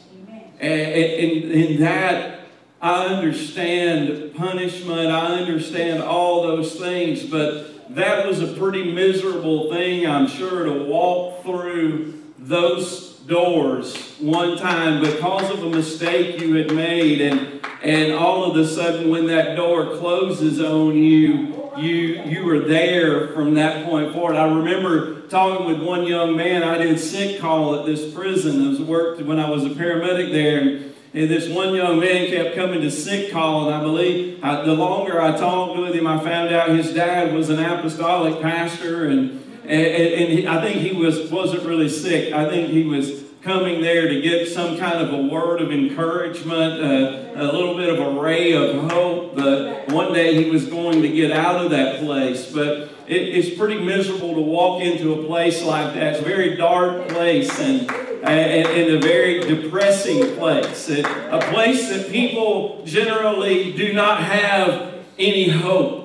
And 0.60 0.70
in 0.70 1.80
that, 1.80 2.40
I 2.82 3.06
understand 3.06 4.34
punishment, 4.34 5.10
I 5.10 5.40
understand 5.40 6.02
all 6.02 6.42
those 6.42 6.78
things, 6.78 7.24
but 7.24 7.94
that 7.94 8.26
was 8.26 8.42
a 8.42 8.52
pretty 8.52 8.92
miserable 8.92 9.70
thing, 9.70 10.06
I'm 10.06 10.26
sure, 10.26 10.64
to 10.64 10.84
walk 10.84 11.44
through 11.44 12.22
those 12.38 13.14
doors 13.20 13.96
one 14.20 14.58
time 14.58 15.00
because 15.00 15.50
of 15.50 15.62
a 15.62 15.70
mistake 15.70 16.42
you 16.42 16.56
had 16.56 16.74
made 16.74 17.22
and 17.22 17.61
and 17.82 18.12
all 18.12 18.50
of 18.50 18.56
a 18.56 18.66
sudden 18.66 19.10
when 19.10 19.26
that 19.26 19.56
door 19.56 19.96
closes 19.96 20.60
on 20.60 20.96
you 20.96 21.70
you 21.76 22.22
you 22.24 22.44
were 22.44 22.60
there 22.60 23.28
from 23.28 23.54
that 23.54 23.86
point 23.86 24.12
forward. 24.12 24.36
I 24.36 24.44
remember 24.44 25.22
talking 25.22 25.66
with 25.66 25.82
one 25.82 26.04
young 26.04 26.36
man. 26.36 26.62
I 26.62 26.78
did 26.78 26.98
sick 27.00 27.40
call 27.40 27.80
at 27.80 27.86
this 27.86 28.12
prison. 28.12 28.76
I 28.76 28.82
worked 28.82 29.22
when 29.22 29.38
i 29.38 29.48
was 29.48 29.64
a 29.64 29.70
paramedic 29.70 30.32
there. 30.32 30.60
And, 30.60 30.94
and 31.14 31.30
this 31.30 31.48
one 31.48 31.74
young 31.74 32.00
man 32.00 32.28
kept 32.28 32.54
coming 32.54 32.80
to 32.82 32.90
sick 32.90 33.32
call. 33.32 33.66
And 33.66 33.74
i 33.74 33.80
believe 33.80 34.42
I, 34.44 34.64
the 34.64 34.74
longer 34.74 35.20
i 35.20 35.36
talked 35.36 35.78
with 35.78 35.94
him 35.94 36.06
i 36.06 36.22
found 36.22 36.54
out 36.54 36.68
his 36.68 36.92
dad 36.92 37.32
was 37.32 37.48
an 37.48 37.58
apostolic 37.58 38.40
pastor. 38.42 39.06
And 39.06 39.42
and, 39.64 39.86
and 39.86 40.32
he, 40.32 40.46
I 40.46 40.60
think 40.60 40.80
he 40.80 40.92
was, 40.92 41.30
wasn't 41.30 41.62
really 41.62 41.88
sick. 41.88 42.32
I 42.32 42.48
think 42.48 42.70
he 42.70 42.82
was 42.84 43.22
coming 43.42 43.80
there 43.80 44.08
to 44.08 44.20
get 44.20 44.48
some 44.48 44.78
kind 44.78 44.98
of 44.98 45.12
a 45.12 45.22
word 45.26 45.60
of 45.60 45.72
encouragement, 45.72 46.80
uh, 46.80 47.42
a 47.42 47.50
little 47.50 47.76
bit 47.76 47.88
of 47.88 47.98
a 47.98 48.20
ray 48.20 48.52
of 48.52 48.90
hope 48.90 49.34
that 49.34 49.88
one 49.88 50.12
day 50.12 50.42
he 50.42 50.48
was 50.48 50.66
going 50.66 51.02
to 51.02 51.08
get 51.08 51.32
out 51.32 51.64
of 51.64 51.70
that 51.72 52.00
place. 52.00 52.52
But 52.52 52.90
it, 53.08 53.16
it's 53.16 53.58
pretty 53.58 53.82
miserable 53.82 54.34
to 54.34 54.40
walk 54.40 54.82
into 54.82 55.14
a 55.14 55.26
place 55.26 55.62
like 55.62 55.94
that. 55.94 56.14
It's 56.14 56.20
a 56.20 56.24
very 56.24 56.56
dark 56.56 57.08
place 57.08 57.58
and, 57.58 57.90
and, 57.90 58.68
and 58.68 58.94
a 58.94 59.00
very 59.00 59.40
depressing 59.40 60.36
place. 60.36 60.88
It, 60.88 61.04
a 61.04 61.40
place 61.52 61.88
that 61.88 62.10
people 62.10 62.84
generally 62.84 63.72
do 63.72 63.92
not 63.92 64.22
have 64.22 64.94
any 65.18 65.48
hope 65.48 66.01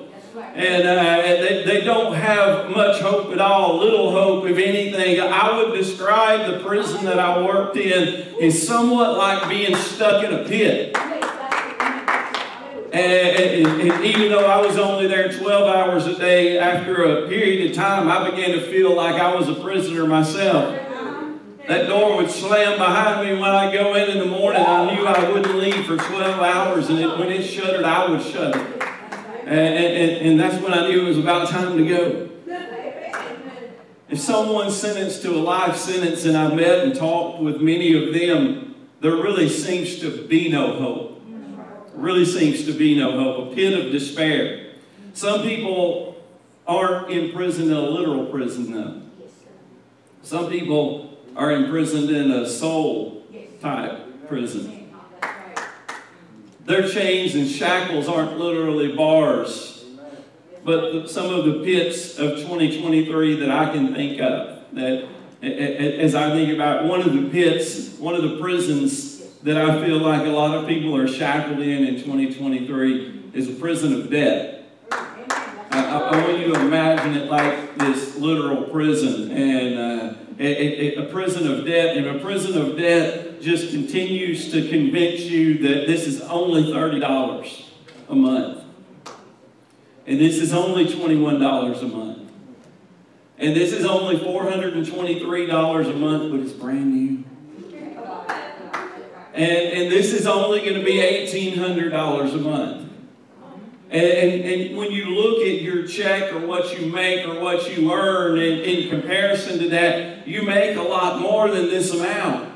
and 0.58 0.88
uh, 0.88 1.22
they, 1.22 1.62
they 1.64 1.80
don't 1.82 2.14
have 2.14 2.68
much 2.70 3.00
hope 3.00 3.30
at 3.30 3.40
all, 3.40 3.78
little 3.78 4.10
hope, 4.10 4.44
if 4.44 4.58
anything. 4.58 5.20
I 5.20 5.56
would 5.56 5.72
describe 5.72 6.50
the 6.50 6.58
prison 6.58 7.04
that 7.04 7.20
I 7.20 7.40
worked 7.40 7.76
in 7.76 8.34
is 8.40 8.66
somewhat 8.66 9.16
like 9.16 9.48
being 9.48 9.76
stuck 9.76 10.24
in 10.24 10.34
a 10.34 10.42
pit. 10.48 10.96
And, 12.92 12.96
and, 12.96 13.82
and, 13.82 14.04
even 14.04 14.30
though 14.32 14.46
I 14.46 14.60
was 14.66 14.78
only 14.78 15.06
there 15.06 15.30
12 15.30 15.76
hours 15.76 16.06
a 16.06 16.18
day, 16.18 16.58
after 16.58 17.04
a 17.04 17.28
period 17.28 17.70
of 17.70 17.76
time, 17.76 18.08
I 18.08 18.28
began 18.28 18.50
to 18.50 18.60
feel 18.60 18.96
like 18.96 19.14
I 19.14 19.32
was 19.36 19.48
a 19.48 19.54
prisoner 19.54 20.08
myself. 20.08 20.74
That 21.68 21.86
door 21.86 22.16
would 22.16 22.30
slam 22.30 22.78
behind 22.78 23.28
me 23.28 23.34
when 23.38 23.50
I 23.50 23.72
go 23.72 23.94
in 23.94 24.10
in 24.10 24.18
the 24.18 24.26
morning. 24.26 24.64
I 24.66 24.92
knew 24.92 25.06
I 25.06 25.30
wouldn't 25.30 25.54
leave 25.54 25.86
for 25.86 25.96
12 25.98 26.40
hours, 26.40 26.88
and 26.88 26.98
it, 26.98 27.16
when 27.16 27.30
it 27.30 27.44
shuttered, 27.44 27.84
I 27.84 28.10
would 28.10 28.22
shut 28.22 28.56
it. 28.56 28.88
And, 29.48 29.58
and, 29.58 30.26
and 30.26 30.40
that's 30.40 30.62
when 30.62 30.74
I 30.74 30.88
knew 30.88 31.06
it 31.06 31.08
was 31.08 31.16
about 31.16 31.48
time 31.48 31.78
to 31.78 31.88
go. 31.88 32.28
If 34.10 34.20
someone's 34.20 34.76
sentenced 34.76 35.22
to 35.22 35.30
a 35.30 35.40
life 35.40 35.74
sentence 35.76 36.26
and 36.26 36.36
I've 36.36 36.54
met 36.54 36.80
and 36.80 36.94
talked 36.94 37.42
with 37.42 37.58
many 37.58 37.94
of 37.94 38.12
them, 38.12 38.74
there 39.00 39.12
really 39.12 39.48
seems 39.48 40.00
to 40.00 40.26
be 40.26 40.50
no 40.50 40.78
hope. 40.78 41.22
Really 41.94 42.26
seems 42.26 42.66
to 42.66 42.72
be 42.72 42.98
no 42.98 43.12
hope. 43.12 43.52
A 43.52 43.54
pit 43.54 43.72
of 43.72 43.90
despair. 43.90 44.72
Some 45.14 45.40
people 45.40 46.22
aren't 46.66 47.10
imprisoned 47.10 47.70
in 47.70 47.76
a 47.76 47.80
literal 47.80 48.26
prison, 48.26 48.72
though. 48.72 49.00
Some 50.22 50.50
people 50.50 51.18
are 51.36 51.52
imprisoned 51.52 52.10
in 52.10 52.30
a 52.30 52.46
soul 52.46 53.24
type 53.62 54.28
prison. 54.28 54.77
Their 56.68 56.86
chains 56.86 57.34
and 57.34 57.48
shackles 57.48 58.08
aren't 58.08 58.38
literally 58.38 58.94
bars, 58.94 59.86
but 60.62 61.08
some 61.08 61.32
of 61.32 61.46
the 61.46 61.64
pits 61.64 62.18
of 62.18 62.36
2023 62.40 63.36
that 63.36 63.50
I 63.50 63.72
can 63.72 63.94
think 63.94 64.20
of. 64.20 64.64
That 64.74 65.08
as 65.40 66.14
I 66.14 66.28
think 66.28 66.52
about 66.52 66.84
one 66.84 67.00
of 67.00 67.14
the 67.14 67.30
pits, 67.30 67.96
one 67.98 68.14
of 68.14 68.22
the 68.22 68.38
prisons 68.38 69.22
that 69.44 69.56
I 69.56 69.82
feel 69.82 69.96
like 69.96 70.26
a 70.26 70.30
lot 70.30 70.58
of 70.58 70.68
people 70.68 70.94
are 70.94 71.08
shackled 71.08 71.60
in 71.60 71.86
in 71.86 71.94
2023 72.02 73.30
is 73.32 73.48
a 73.48 73.54
prison 73.54 73.94
of 73.94 74.10
debt. 74.10 74.70
I, 74.90 76.10
I, 76.12 76.22
want 76.22 76.38
you 76.38 76.52
to 76.52 76.60
imagine 76.60 77.14
it 77.14 77.30
like 77.30 77.78
this 77.78 78.18
literal 78.18 78.64
prison 78.64 79.30
and 79.30 79.78
uh, 79.78 80.14
a, 80.38 80.98
a, 80.98 81.06
a 81.06 81.10
prison 81.10 81.50
of 81.50 81.64
debt, 81.64 81.96
and 81.96 82.06
a 82.08 82.18
prison 82.18 82.60
of 82.60 82.76
debt 82.76 83.27
just 83.40 83.70
continues 83.70 84.50
to 84.52 84.68
convince 84.68 85.22
you 85.22 85.58
that 85.58 85.86
this 85.86 86.06
is 86.06 86.20
only 86.22 86.64
$30 86.64 87.64
a 88.08 88.14
month. 88.14 88.64
And 90.06 90.20
this 90.20 90.38
is 90.38 90.54
only 90.54 90.86
$21 90.86 91.82
a 91.82 91.86
month. 91.86 92.30
And 93.38 93.54
this 93.54 93.72
is 93.72 93.84
only 93.84 94.16
$423 94.16 95.90
a 95.90 95.92
month, 95.94 96.32
but 96.32 96.40
it's 96.40 96.52
brand 96.52 96.94
new. 96.94 97.24
And, 99.34 99.52
and 99.52 99.92
this 99.92 100.12
is 100.12 100.26
only 100.26 100.60
going 100.60 100.74
to 100.74 100.84
be 100.84 100.94
$1,800 100.94 102.34
a 102.34 102.38
month. 102.38 102.90
And, 103.90 104.04
and, 104.04 104.44
and, 104.44 104.76
when 104.76 104.90
you 104.90 105.06
look 105.06 105.46
at 105.46 105.62
your 105.62 105.86
check 105.86 106.32
or 106.34 106.46
what 106.46 106.78
you 106.78 106.92
make 106.92 107.26
or 107.26 107.40
what 107.40 107.74
you 107.74 107.90
earn 107.90 108.38
in, 108.38 108.58
in 108.60 108.90
comparison 108.90 109.58
to 109.60 109.68
that, 109.70 110.28
you 110.28 110.42
make 110.42 110.76
a 110.76 110.82
lot 110.82 111.20
more 111.20 111.48
than 111.50 111.70
this 111.70 111.94
amount. 111.94 112.47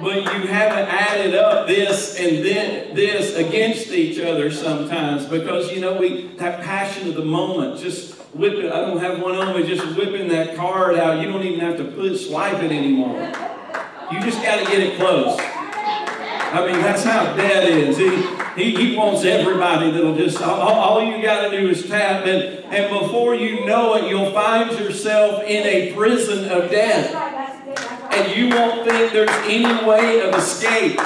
But 0.00 0.16
you 0.16 0.46
haven't 0.46 0.88
added 0.88 1.34
up 1.34 1.66
this 1.66 2.18
and 2.18 2.44
then 2.44 2.94
this 2.94 3.34
against 3.34 3.88
each 3.88 4.18
other 4.20 4.50
sometimes 4.50 5.24
because 5.24 5.72
you 5.72 5.80
know 5.80 5.94
we 5.94 6.28
that 6.36 6.62
passion 6.62 7.08
of 7.08 7.14
the 7.14 7.24
moment 7.24 7.80
just 7.80 8.14
whipping. 8.34 8.70
I 8.70 8.80
don't 8.80 8.98
have 8.98 9.20
one 9.20 9.36
on 9.36 9.58
me 9.58 9.66
just 9.66 9.96
whipping 9.96 10.28
that 10.28 10.56
card 10.56 10.96
out. 10.96 11.20
You 11.20 11.32
don't 11.32 11.42
even 11.42 11.60
have 11.60 11.76
to 11.78 11.84
put 11.84 12.16
swipe 12.16 12.62
it 12.62 12.72
anymore. 12.72 13.32
You 14.12 14.20
just 14.20 14.42
got 14.42 14.58
to 14.58 14.64
get 14.70 14.80
it 14.80 14.98
close. 14.98 15.36
I 15.38 16.64
mean, 16.64 16.80
that's 16.80 17.02
how 17.02 17.34
dad 17.34 17.68
is. 17.68 17.96
He, 17.96 18.24
he, 18.56 18.90
he 18.90 18.96
wants 18.96 19.24
everybody 19.24 19.90
that'll 19.90 20.16
just, 20.16 20.40
all, 20.40 20.60
all 20.60 21.02
you 21.02 21.20
got 21.20 21.50
to 21.50 21.60
do 21.60 21.68
is 21.68 21.88
tap, 21.88 22.24
and, 22.24 22.64
and 22.72 23.00
before 23.00 23.34
you 23.34 23.66
know 23.66 23.94
it, 23.96 24.08
you'll 24.08 24.30
find 24.32 24.70
yourself 24.78 25.42
in 25.42 25.66
a 25.66 25.92
prison 25.92 26.48
of 26.48 26.70
death. 26.70 27.25
And 28.16 28.34
you 28.34 28.48
won't 28.48 28.88
think 28.88 29.12
there's 29.12 29.28
any 29.44 29.86
way 29.86 30.22
of 30.26 30.34
escape. 30.34 30.98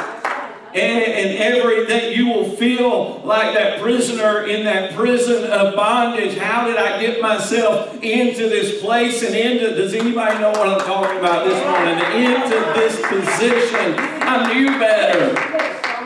And, 0.73 1.03
and 1.03 1.39
every 1.39 1.85
that 1.87 2.15
you 2.15 2.29
will 2.29 2.51
feel 2.51 3.21
like 3.25 3.55
that 3.55 3.81
prisoner 3.81 4.45
in 4.45 4.65
that 4.67 4.95
prison 4.95 5.51
of 5.51 5.75
bondage. 5.75 6.39
How 6.39 6.65
did 6.69 6.77
I 6.77 7.01
get 7.01 7.21
myself 7.21 7.93
into 8.01 8.49
this 8.49 8.81
place 8.81 9.25
and 9.25 9.35
into 9.35 9.75
does 9.75 9.93
anybody 9.95 10.39
know 10.39 10.51
what 10.51 10.69
I'm 10.69 10.79
talking 10.87 11.19
about 11.19 11.45
this 11.45 11.61
morning? 11.65 11.99
Into 12.23 12.57
this 12.79 12.95
position. 13.09 13.97
I 13.99 14.55
knew 14.55 14.69
better. 14.79 15.35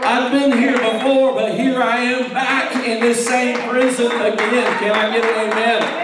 I've 0.07 0.33
been 0.33 0.57
here 0.57 0.79
before, 0.79 1.35
but 1.35 1.59
here 1.59 1.83
I 1.83 1.99
am 1.99 2.31
back 2.31 2.75
in 2.77 3.01
this 3.01 3.27
same 3.27 3.69
prison 3.69 4.07
again. 4.07 4.79
Can 4.79 4.93
I 4.93 5.13
get 5.15 5.25
an 5.25 5.51
amen? 5.53 6.01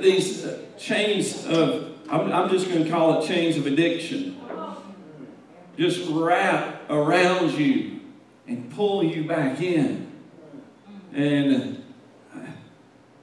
These 0.00 0.63
chains 0.84 1.46
of, 1.46 1.92
I'm, 2.10 2.32
I'm 2.32 2.50
just 2.50 2.68
going 2.68 2.84
to 2.84 2.90
call 2.90 3.22
it 3.22 3.26
chains 3.26 3.56
of 3.56 3.66
addiction 3.66 4.34
just 5.76 6.08
wrap 6.10 6.88
around 6.90 7.52
you 7.52 8.00
and 8.46 8.70
pull 8.72 9.02
you 9.02 9.24
back 9.26 9.60
in. 9.60 10.12
And 11.12 11.84
uh, 12.34 12.38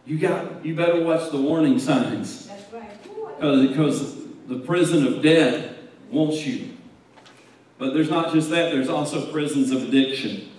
you 0.05 0.17
got 0.17 0.65
you 0.65 0.75
better 0.75 1.01
watch 1.03 1.31
the 1.31 1.41
warning 1.41 1.79
signs. 1.79 2.49
Because 3.39 4.17
the 4.47 4.59
prison 4.59 5.07
of 5.07 5.21
death 5.21 5.75
wants 6.09 6.45
you. 6.45 6.69
But 7.77 7.93
there's 7.93 8.09
not 8.09 8.33
just 8.33 8.49
that, 8.51 8.71
there's 8.71 8.89
also 8.89 9.31
prisons 9.31 9.71
of 9.71 9.83
addiction. 9.83 10.50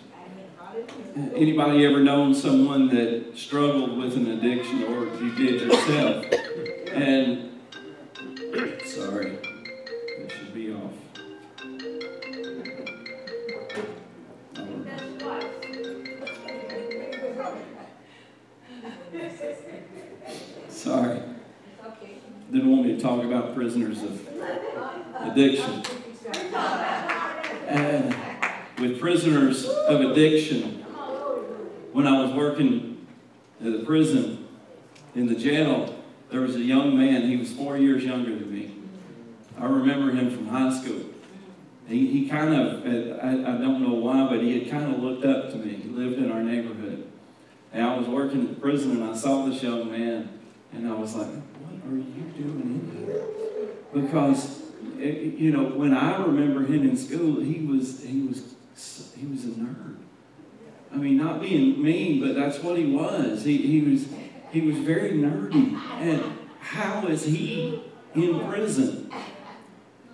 Anybody 1.15 1.85
ever 1.85 2.01
known 2.01 2.35
someone 2.35 2.89
that 2.89 3.37
struggled 3.37 3.99
with 3.99 4.17
an 4.17 4.29
addiction 4.29 4.85
or 4.85 5.09
if 5.09 5.21
you 5.21 5.35
did 5.35 5.61
yourself? 5.61 6.25
And 6.91 7.61
sorry. 8.87 9.37
That 10.19 10.33
should 10.33 10.55
be 10.55 10.73
off. 10.73 10.93
Sorry. 20.71 21.23
Didn't 22.51 22.71
want 22.71 22.87
me 22.87 22.97
to 22.97 23.01
talk 23.01 23.23
about 23.23 23.55
prisoners 23.55 24.03
of 24.03 24.27
addiction. 25.21 25.83
And 27.69 28.15
with 28.79 28.99
prisoners 28.99 29.67
of 29.67 30.01
addiction, 30.01 30.83
when 31.93 32.07
I 32.07 32.23
was 32.23 32.33
working 32.33 33.07
at 33.61 33.73
the 33.73 33.85
prison 33.85 34.49
in 35.15 35.27
the 35.27 35.35
jail, 35.35 35.95
there 36.31 36.41
was 36.41 36.57
a 36.57 36.61
young 36.61 36.99
man. 36.99 37.29
He 37.29 37.37
was 37.37 37.53
four 37.53 37.77
years 37.77 38.05
younger 38.05 38.31
than 38.31 38.53
me. 38.53 38.75
I 39.59 39.67
remember 39.67 40.11
him 40.13 40.31
from 40.31 40.49
high 40.49 40.73
school. 40.79 41.05
He, 41.87 42.07
he 42.07 42.29
kind 42.29 42.55
of, 42.55 42.87
I, 43.23 43.31
I 43.31 43.59
don't 43.59 43.83
know 43.83 43.95
why, 43.95 44.27
but 44.29 44.41
he 44.41 44.59
had 44.59 44.71
kind 44.71 44.95
of 44.95 45.03
looked 45.03 45.25
up 45.25 45.51
to 45.51 45.57
me. 45.57 45.75
He 45.75 45.89
lived 45.89 46.19
in 46.19 46.33
our 46.33 46.43
neighborhood. 46.43 47.11
And 47.73 47.85
I 47.85 47.97
was 47.97 48.09
working 48.09 48.43
at 48.43 48.55
the 48.55 48.61
prison 48.61 48.93
and 48.93 49.05
I 49.05 49.15
saw 49.15 49.47
this 49.47 49.63
young 49.63 49.91
man 49.91 50.39
and 50.73 50.89
I 50.89 50.95
was 50.95 51.15
like, 51.15 51.29
what 51.29 51.93
are 51.93 51.97
you 51.97 52.33
doing 52.37 52.61
in 52.63 53.07
here? 53.07 53.23
Because, 53.93 54.63
it, 54.99 55.35
you 55.35 55.51
know, 55.51 55.65
when 55.65 55.95
I 55.95 56.17
remember 56.23 56.63
him 56.63 56.89
in 56.89 56.97
school, 56.97 57.41
he 57.41 57.61
was, 57.67 58.03
he 58.03 58.23
was, 58.23 58.55
he 59.17 59.27
was 59.27 59.45
a 59.45 59.49
nerd. 59.49 59.97
I 60.93 60.97
mean, 60.97 61.17
not 61.17 61.41
being 61.41 61.83
mean, 61.83 62.21
but 62.21 62.35
that's 62.35 62.59
what 62.59 62.77
he 62.77 62.87
was. 62.87 63.45
He, 63.45 63.59
he 63.59 63.81
was, 63.81 64.07
he 64.51 64.61
was 64.61 64.77
very 64.79 65.13
nerdy. 65.13 65.75
And 66.01 66.39
how 66.61 67.07
is 67.07 67.25
he 67.25 67.83
in 68.15 68.47
prison? 68.49 69.11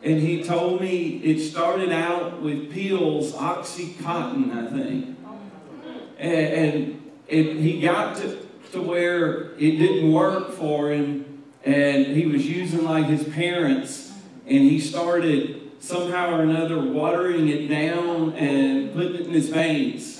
And 0.02 0.20
he 0.20 0.44
told 0.44 0.80
me 0.80 1.20
it 1.24 1.40
started 1.40 1.90
out 1.90 2.40
with 2.40 2.70
pills, 2.72 3.32
Oxycontin, 3.32 4.52
I 4.52 4.70
think. 4.70 5.18
And, 6.18 6.32
and 6.32 7.12
it, 7.26 7.56
he 7.56 7.80
got 7.80 8.16
to, 8.18 8.38
to 8.72 8.80
where 8.80 9.52
it 9.54 9.78
didn't 9.78 10.12
work 10.12 10.52
for 10.52 10.92
him 10.92 11.28
and 11.64 12.06
he 12.06 12.26
was 12.26 12.46
using 12.46 12.84
like 12.84 13.06
his 13.06 13.24
parents 13.24 14.12
and 14.46 14.58
he 14.58 14.80
started 14.80 15.70
somehow 15.80 16.38
or 16.38 16.42
another 16.42 16.80
watering 16.80 17.48
it 17.48 17.68
down 17.68 18.32
and 18.34 18.92
putting 18.94 19.14
it 19.16 19.20
in 19.26 19.32
his 19.32 19.48
veins. 19.48 20.17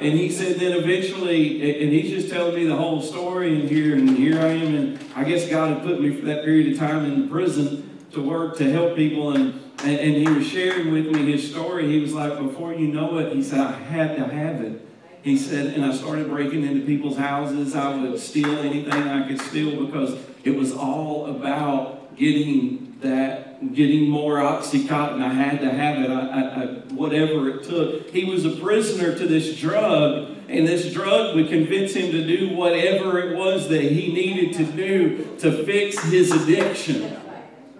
And 0.00 0.18
he 0.18 0.30
said 0.30 0.58
then 0.58 0.72
eventually, 0.72 1.82
and 1.82 1.92
he's 1.92 2.10
just 2.10 2.30
telling 2.32 2.54
me 2.54 2.64
the 2.64 2.76
whole 2.76 3.02
story, 3.02 3.60
and 3.60 3.68
here 3.68 3.94
and 3.94 4.08
here 4.16 4.40
I 4.40 4.46
am, 4.46 4.74
and 4.74 5.04
I 5.14 5.24
guess 5.24 5.46
God 5.48 5.74
had 5.74 5.82
put 5.82 6.00
me 6.00 6.18
for 6.18 6.24
that 6.24 6.42
period 6.42 6.72
of 6.72 6.78
time 6.78 7.04
in 7.04 7.28
prison 7.28 8.00
to 8.12 8.22
work 8.22 8.56
to 8.56 8.72
help 8.72 8.96
people, 8.96 9.32
and, 9.32 9.60
and, 9.84 9.98
and 9.98 10.14
he 10.16 10.26
was 10.26 10.46
sharing 10.46 10.90
with 10.90 11.06
me 11.06 11.30
his 11.30 11.50
story. 11.50 11.86
He 11.86 12.00
was 12.00 12.14
like, 12.14 12.38
before 12.38 12.72
you 12.72 12.88
know 12.88 13.18
it, 13.18 13.34
he 13.34 13.42
said, 13.42 13.60
I 13.60 13.72
had 13.72 14.16
to 14.16 14.24
have 14.24 14.62
it. 14.62 14.86
He 15.22 15.36
said, 15.36 15.74
and 15.74 15.84
I 15.84 15.92
started 15.94 16.28
breaking 16.28 16.64
into 16.64 16.86
people's 16.86 17.18
houses. 17.18 17.76
I 17.76 17.94
would 17.94 18.18
steal 18.18 18.58
anything 18.60 18.94
I 18.94 19.28
could 19.28 19.38
steal 19.38 19.84
because 19.84 20.18
it 20.44 20.52
was 20.52 20.72
all 20.72 21.26
about 21.26 22.16
getting 22.16 22.96
that, 23.02 23.49
getting 23.74 24.08
more 24.08 24.36
Oxycontin. 24.36 25.22
I 25.22 25.32
had 25.34 25.60
to 25.60 25.70
have 25.70 25.98
it, 25.98 26.10
I, 26.10 26.20
I, 26.20 26.62
I, 26.62 26.66
whatever 26.94 27.50
it 27.50 27.64
took. 27.64 28.10
He 28.10 28.24
was 28.24 28.44
a 28.46 28.50
prisoner 28.50 29.16
to 29.16 29.26
this 29.26 29.58
drug, 29.60 30.36
and 30.48 30.66
this 30.66 30.92
drug 30.92 31.36
would 31.36 31.48
convince 31.48 31.92
him 31.92 32.10
to 32.10 32.26
do 32.26 32.54
whatever 32.54 33.18
it 33.18 33.36
was 33.36 33.68
that 33.68 33.82
he 33.82 34.12
needed 34.12 34.56
to 34.56 34.64
do 34.64 35.36
to 35.40 35.64
fix 35.64 36.02
his 36.04 36.32
addiction. 36.32 37.16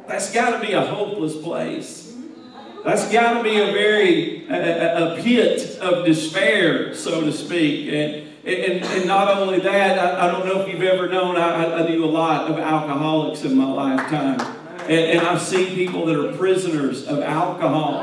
That's 0.07 0.33
got 0.33 0.61
to 0.61 0.67
be 0.67 0.75
a 0.75 0.85
hopeless 0.85 1.37
place. 1.37 2.15
That's 2.85 3.11
got 3.13 3.39
to 3.39 3.43
be 3.43 3.59
a 3.61 3.73
very 3.73 4.49
a, 4.49 5.19
a, 5.19 5.23
pit 5.23 5.79
of 5.81 6.05
despair, 6.05 6.95
so 6.95 7.21
to 7.23 7.33
speak. 7.33 7.89
And, 7.89 8.29
and, 8.45 8.85
and 8.85 9.07
not 9.07 9.29
only 9.29 9.61
that, 9.61 9.99
I, 9.99 10.27
I, 10.27 10.31
don't 10.31 10.47
know 10.47 10.63
if 10.63 10.73
you've 10.73 10.83
ever 10.83 11.09
known, 11.09 11.37
I, 11.37 11.83
I 11.85 11.89
knew 11.89 12.05
a 12.05 12.07
lot 12.07 12.51
of 12.51 12.59
alcoholics 12.59 13.45
in 13.45 13.57
my 13.57 13.71
lifetime. 13.71 14.60
And, 14.83 15.19
and 15.19 15.21
I've 15.21 15.41
seen 15.41 15.75
people 15.75 16.07
that 16.07 16.17
are 16.17 16.37
prisoners 16.37 17.07
of 17.07 17.21
alcohol. 17.21 18.01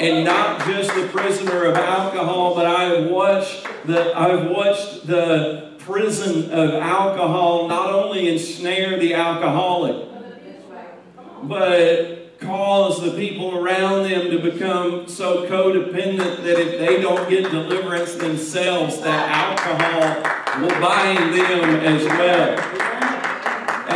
And 0.00 0.24
not 0.24 0.66
just 0.66 0.94
the 0.94 1.06
prisoner 1.08 1.64
of 1.64 1.76
alcohol, 1.76 2.54
but 2.54 2.66
I 2.66 2.84
have 2.84 3.10
watched 3.10 3.66
the 3.86 4.12
I've 4.18 4.50
watched 4.50 5.06
the 5.06 5.72
prison 5.78 6.50
of 6.50 6.74
alcohol 6.74 7.68
not 7.68 7.92
only 7.92 8.28
ensnare 8.28 8.98
the 8.98 9.14
alcoholic, 9.14 10.08
but 11.42 12.22
cause 12.40 13.02
the 13.02 13.12
people 13.12 13.56
around 13.56 14.04
them 14.10 14.30
to 14.30 14.38
become 14.38 15.06
so 15.08 15.48
codependent 15.48 16.42
that 16.42 16.58
if 16.58 16.78
they 16.78 17.00
don't 17.00 17.28
get 17.28 17.50
deliverance 17.50 18.14
themselves, 18.14 19.00
that 19.00 19.28
alcohol 19.30 20.60
will 20.60 20.80
bind 20.80 21.34
them 21.34 21.70
as 21.80 22.04
well. 22.04 23.11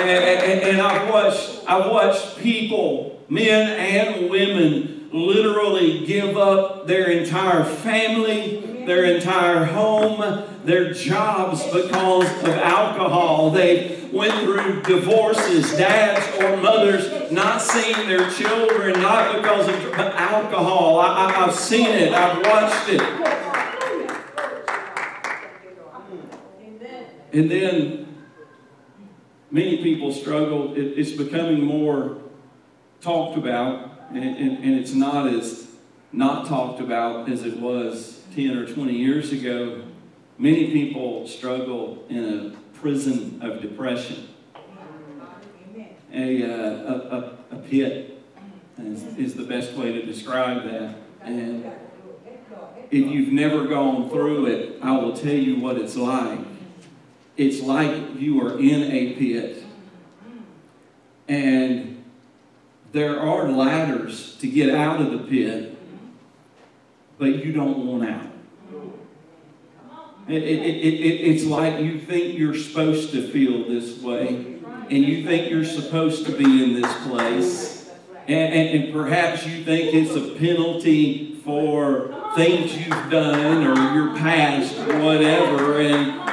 And, 0.01 0.11
and, 0.11 0.61
and 0.62 0.80
I've 0.80 1.09
watched, 1.11 1.61
I've 1.66 1.90
watched 1.90 2.38
people, 2.38 3.22
men 3.28 3.70
and 3.78 4.30
women, 4.30 5.09
literally 5.12 6.05
give 6.07 6.36
up 6.36 6.86
their 6.86 7.11
entire 7.11 7.64
family, 7.64 8.84
their 8.86 9.05
entire 9.05 9.64
home, 9.64 10.44
their 10.64 10.92
jobs 10.92 11.64
because 11.64 12.30
of 12.42 12.49
alcohol. 12.49 13.51
They 13.51 14.09
went 14.12 14.34
through 14.44 14.82
divorces, 14.82 15.76
dads 15.76 16.24
or 16.42 16.57
mothers 16.59 17.30
not 17.32 17.61
seeing 17.61 18.09
their 18.09 18.30
children, 18.30 19.01
not 19.01 19.36
because 19.36 19.68
of 19.68 19.94
alcohol. 19.94 21.01
I, 21.01 21.32
have 21.32 21.55
seen 21.55 21.88
it, 21.88 22.12
I've 22.12 22.44
watched 22.44 22.88
it. 22.88 23.03
And 27.32 27.51
then 27.51 28.05
many 29.57 29.82
people 29.82 30.12
struggle. 30.12 30.74
It, 30.74 30.98
it's 30.98 31.12
becoming 31.12 31.64
more 31.64 32.18
talked 33.00 33.38
about, 33.38 33.90
and, 34.11 34.18
and, 34.22 34.64
and 34.64 34.74
it's 34.78 34.92
not 34.92 35.26
as 35.26 35.66
not 36.12 36.46
talked 36.46 36.80
about 36.80 37.28
as 37.28 37.42
it 37.42 37.59
was 37.59 38.22
10 38.34 38.57
or 38.57 38.66
20 38.72 38.92
years 38.92 39.32
ago. 39.32 39.82
Many 40.38 40.70
people 40.72 41.26
struggle 41.26 42.04
in 42.09 42.24
a 42.24 42.78
prison 42.78 43.40
of 43.42 43.62
depression. 43.62 44.28
A, 46.12 46.42
uh, 46.44 46.92
a, 46.92 47.36
a, 47.52 47.57
a, 47.57 47.59
pit 47.68 48.22
is, 48.78 49.04
is 49.16 49.34
the 49.34 49.42
best 49.42 49.72
way 49.72 49.92
to 49.92 50.07
describe 50.07 50.64
that. 50.64 50.96
And 51.22 51.70
if 52.90 53.07
you've 53.07 53.32
never 53.32 53.66
gone 53.66 54.09
through 54.09 54.46
it, 54.46 54.78
I 54.82 54.96
will 54.96 55.14
tell 55.14 55.34
you 55.34 55.59
what 55.59 55.76
it's 55.76 55.96
like. 55.96 56.38
It's 57.37 57.61
like 57.61 58.18
you 58.18 58.41
are 58.47 58.59
in 58.59 58.82
a 58.91 59.14
pit. 59.14 59.62
And 61.28 62.05
there 62.93 63.20
are 63.20 63.49
ladders 63.51 64.37
to 64.37 64.47
get 64.47 64.74
out 64.74 65.01
of 65.01 65.11
the 65.11 65.18
pit, 65.18 65.76
but 67.18 67.45
you 67.45 67.53
don't 67.53 67.87
want 67.87 68.09
out. 68.09 68.26
It, 70.28 70.43
it, 70.43 70.61
it, 70.61 71.30
it's 71.30 71.45
like 71.45 71.80
you 71.80 72.01
think 72.01 72.37
you're 72.37 72.57
supposed 72.57 73.12
to 73.12 73.28
feel 73.28 73.68
this 73.68 74.01
way, 74.01 74.59
and 74.91 75.05
you 75.05 75.24
think 75.24 75.51
you're 75.51 75.64
supposed 75.64 76.26
to 76.26 76.32
be 76.32 76.64
in 76.64 76.80
this 76.80 76.93
place, 77.07 77.91
and, 78.26 78.55
and, 78.55 78.84
and 78.84 78.93
perhaps 78.93 79.47
you 79.47 79.62
think 79.62 79.95
it's 79.95 80.16
a 80.16 80.34
penalty 80.37 81.37
for 81.45 82.32
things 82.34 82.76
you've 82.76 83.11
done 83.11 83.64
or 83.64 83.95
your 83.95 84.16
past 84.16 84.76
or 84.78 84.99
whatever, 85.01 85.66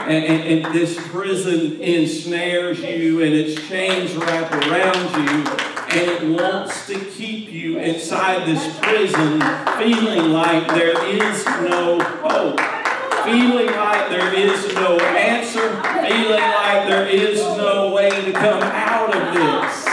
and, 0.07 0.25
and, 0.25 0.65
and 0.65 0.75
this 0.75 0.95
prison 1.09 1.81
ensnares 1.81 2.79
you 2.79 3.21
and 3.21 3.33
its 3.33 3.55
chains 3.67 4.15
wrap 4.15 4.51
around 4.51 5.27
you 5.27 5.51
and 5.93 6.09
it 6.09 6.41
wants 6.41 6.87
to 6.87 6.99
keep 7.11 7.51
you 7.51 7.77
inside 7.79 8.47
this 8.47 8.79
prison 8.79 9.39
feeling 9.77 10.31
like 10.31 10.67
there 10.69 11.05
is 11.05 11.45
no 11.45 11.99
hope 11.99 12.59
feeling 13.23 13.67
like 13.67 14.09
there 14.09 14.33
is 14.33 14.73
no 14.75 14.97
answer, 14.99 15.81
feeling 16.05 16.41
like 16.41 16.87
there 16.87 17.07
is 17.07 17.39
no 17.39 17.93
way 17.93 18.09
to 18.09 18.33
come 18.33 18.61
out 18.61 19.15
of 19.15 19.33
this. 19.33 19.85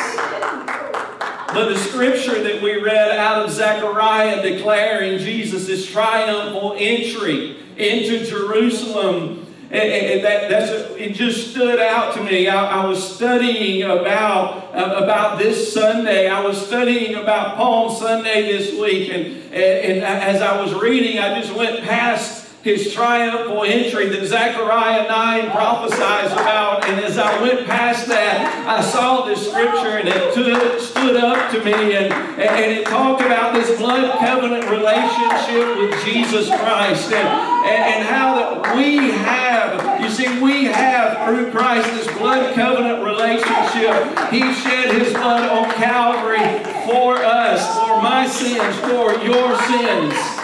But 1.52 1.68
the 1.68 1.78
scripture 1.78 2.42
that 2.42 2.61
we 2.61 2.80
read 2.80 3.16
out 3.16 3.44
of 3.44 3.50
Zechariah 3.52 4.42
declaring 4.42 5.18
Jesus' 5.18 5.86
triumphal 5.86 6.74
entry 6.76 7.56
into 7.76 8.24
Jerusalem 8.24 9.46
and, 9.70 9.88
and 9.92 10.24
that, 10.24 10.50
that's 10.50 10.70
it 10.96 11.14
just 11.14 11.52
stood 11.52 11.78
out 11.78 12.14
to 12.14 12.22
me. 12.24 12.48
I, 12.48 12.82
I 12.82 12.86
was 12.86 13.16
studying 13.16 13.84
about, 13.84 14.74
uh, 14.74 15.02
about 15.04 15.38
this 15.38 15.72
Sunday. 15.72 16.28
I 16.28 16.40
was 16.44 16.66
studying 16.66 17.14
about 17.14 17.56
Palm 17.56 17.94
Sunday 17.94 18.50
this 18.50 18.78
week. 18.78 19.10
And, 19.12 19.26
and, 19.54 20.02
and 20.02 20.04
as 20.04 20.42
I 20.42 20.60
was 20.60 20.74
reading, 20.74 21.20
I 21.20 21.40
just 21.40 21.54
went 21.54 21.82
past 21.82 22.39
his 22.62 22.92
triumphal 22.92 23.64
entry 23.64 24.08
that 24.11 24.26
Zechariah 24.26 25.08
9 25.08 25.50
prophesies 25.50 26.30
about. 26.32 26.84
And 26.84 27.02
as 27.04 27.16
I 27.16 27.40
went 27.40 27.66
past 27.66 28.06
that, 28.08 28.66
I 28.68 28.82
saw 28.82 29.24
this 29.24 29.48
scripture 29.48 29.96
and 29.96 30.08
it 30.08 30.80
stood, 30.80 31.16
up 31.16 31.50
to 31.50 31.64
me 31.64 31.96
and, 31.96 32.12
and 32.12 32.72
it 32.72 32.86
talked 32.86 33.22
about 33.22 33.52
this 33.54 33.78
blood 33.78 34.18
covenant 34.18 34.70
relationship 34.70 35.76
with 35.78 36.04
Jesus 36.04 36.48
Christ 36.48 37.12
and, 37.12 37.28
and 37.66 38.06
how 38.06 38.36
that 38.36 38.76
we 38.76 39.11
have, 39.11 40.00
you 40.00 40.08
see, 40.08 40.40
we 40.40 40.66
have 40.66 41.26
through 41.26 41.50
Christ 41.50 41.88
this 41.92 42.06
blood 42.18 42.54
covenant 42.54 43.02
relationship. 43.02 44.30
He 44.30 44.40
shed 44.54 44.94
his 45.02 45.12
blood 45.14 45.48
on 45.50 45.70
Calvary 45.74 46.38
for 46.86 47.16
us, 47.16 47.66
for 47.78 48.02
my 48.02 48.26
sins, 48.26 48.76
for 48.80 49.14
your 49.24 49.56
sins. 49.64 50.39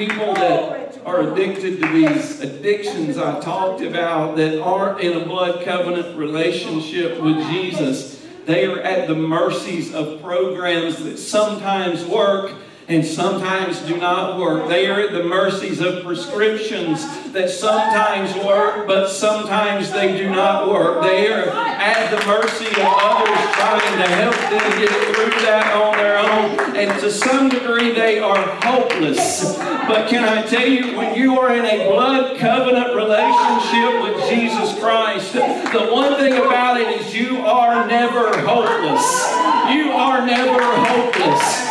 People 0.00 0.32
that 0.32 0.98
are 1.04 1.20
addicted 1.20 1.78
to 1.78 1.88
these 1.92 2.40
addictions 2.40 3.18
I 3.18 3.38
talked 3.40 3.82
about 3.82 4.34
that 4.38 4.58
aren't 4.58 5.02
in 5.02 5.20
a 5.20 5.26
blood 5.26 5.62
covenant 5.62 6.16
relationship 6.16 7.20
with 7.20 7.36
Jesus, 7.50 8.24
they 8.46 8.64
are 8.64 8.80
at 8.80 9.08
the 9.08 9.14
mercies 9.14 9.92
of 9.92 10.22
programs 10.22 11.04
that 11.04 11.18
sometimes 11.18 12.02
work 12.06 12.54
and 12.90 13.06
sometimes 13.06 13.78
do 13.82 13.96
not 13.96 14.36
work. 14.36 14.68
They 14.68 14.88
are 14.88 15.00
at 15.00 15.12
the 15.12 15.22
mercies 15.22 15.80
of 15.80 16.04
prescriptions 16.04 17.06
that 17.30 17.48
sometimes 17.48 18.34
work, 18.44 18.88
but 18.88 19.08
sometimes 19.08 19.92
they 19.92 20.18
do 20.18 20.28
not 20.28 20.68
work. 20.68 21.00
They 21.04 21.32
are 21.32 21.50
at 21.50 22.10
the 22.10 22.26
mercy 22.26 22.66
of 22.66 22.82
others 22.82 23.38
trying 23.54 23.96
to 23.96 24.08
help 24.08 24.34
them 24.34 24.80
get 24.80 24.90
through 24.90 25.40
that 25.46 25.72
on 25.72 25.96
their 25.98 26.18
own. 26.18 26.76
And 26.76 27.00
to 27.00 27.12
some 27.12 27.48
degree, 27.48 27.92
they 27.92 28.18
are 28.18 28.42
hopeless. 28.64 29.56
But 29.86 30.08
can 30.08 30.24
I 30.24 30.42
tell 30.42 30.66
you, 30.66 30.96
when 30.96 31.14
you 31.14 31.38
are 31.38 31.54
in 31.54 31.64
a 31.64 31.88
blood 31.88 32.38
covenant 32.38 32.96
relationship 32.96 34.02
with 34.02 34.28
Jesus 34.28 34.76
Christ, 34.80 35.34
the 35.34 35.88
one 35.92 36.16
thing 36.16 36.32
about 36.32 36.80
it 36.80 36.88
is 37.00 37.14
you 37.14 37.38
are 37.46 37.86
never 37.86 38.36
hopeless. 38.40 39.30
You 39.76 39.92
are 39.92 40.26
never 40.26 40.60
hopeless. 40.60 41.69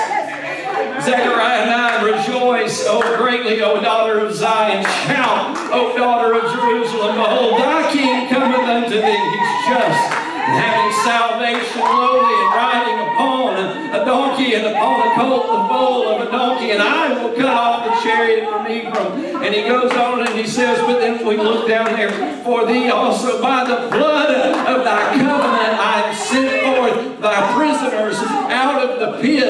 Zechariah 1.09 1.65
9, 1.65 2.05
rejoice, 2.05 2.85
O 2.85 3.01
greatly, 3.17 3.63
O 3.63 3.81
daughter 3.81 4.19
of 4.19 4.31
Zion. 4.31 4.83
Shout, 5.07 5.57
O 5.73 5.97
daughter 5.97 6.35
of 6.35 6.43
Jerusalem. 6.53 7.15
Behold, 7.15 7.59
thy 7.59 7.91
king 7.91 8.29
cometh 8.29 8.69
unto 8.69 8.93
thee. 8.93 9.01
He's 9.01 9.67
just 9.67 10.29
and 10.49 10.57
having 10.57 10.91
salvation 11.05 11.81
lowly 11.81 12.33
and 12.33 12.51
riding 12.55 12.99
upon 13.09 13.57
a 13.93 14.05
donkey 14.05 14.55
and 14.55 14.65
upon 14.65 15.07
a 15.07 15.15
colt, 15.15 15.45
the 15.45 15.67
foal 15.69 16.09
of 16.09 16.27
a 16.27 16.31
donkey. 16.31 16.71
And 16.71 16.81
I 16.81 17.21
will 17.21 17.35
cut 17.35 17.45
off 17.45 17.85
the 17.85 18.01
chariot 18.01 18.49
from 18.49 18.67
Ephraim. 18.67 19.43
And 19.43 19.53
he 19.53 19.63
goes 19.63 19.91
on 19.93 20.25
and 20.25 20.37
he 20.37 20.47
says, 20.47 20.79
but 20.79 20.99
then 20.99 21.25
we 21.25 21.37
look 21.37 21.67
down 21.67 21.85
there, 21.93 22.11
for 22.43 22.65
thee 22.65 22.89
also 22.89 23.41
by 23.41 23.63
the 23.63 23.89
blood 23.89 24.29
of 24.29 24.83
thy 24.83 25.17
covenant 25.17 25.73
I 25.79 26.01
have 26.05 26.17
sent 26.17 26.49
forth 26.65 27.21
thy 27.21 27.53
prisoners 27.55 28.17
out 28.49 28.81
of 28.81 28.99
the 28.99 29.21
pit 29.21 29.43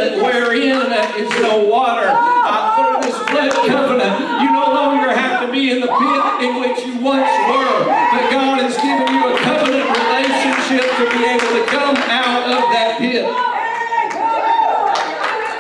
no 1.41 1.65
water. 1.65 2.07
Uh, 2.49 2.73
through 2.73 3.01
this 3.03 3.17
blood 3.29 3.51
covenant, 3.67 4.41
you 4.41 4.51
no 4.51 4.73
longer 4.73 5.13
have 5.13 5.45
to 5.45 5.51
be 5.51 5.69
in 5.69 5.81
the 5.81 5.87
pit 5.87 6.21
in 6.41 6.59
which 6.59 6.79
you 6.83 6.97
once 6.99 7.29
were. 7.45 7.85
But 7.85 8.31
God 8.31 8.61
has 8.63 8.75
given 8.77 9.13
you 9.13 9.27
a 9.27 9.37
covenant 9.37 9.85
relationship 9.85 10.89
to 10.97 11.05
be 11.13 11.25
able 11.29 11.51
to 11.59 11.65
come 11.69 11.95
out 12.09 12.49
of 12.49 12.63
that 12.73 12.97
pit. 12.97 13.25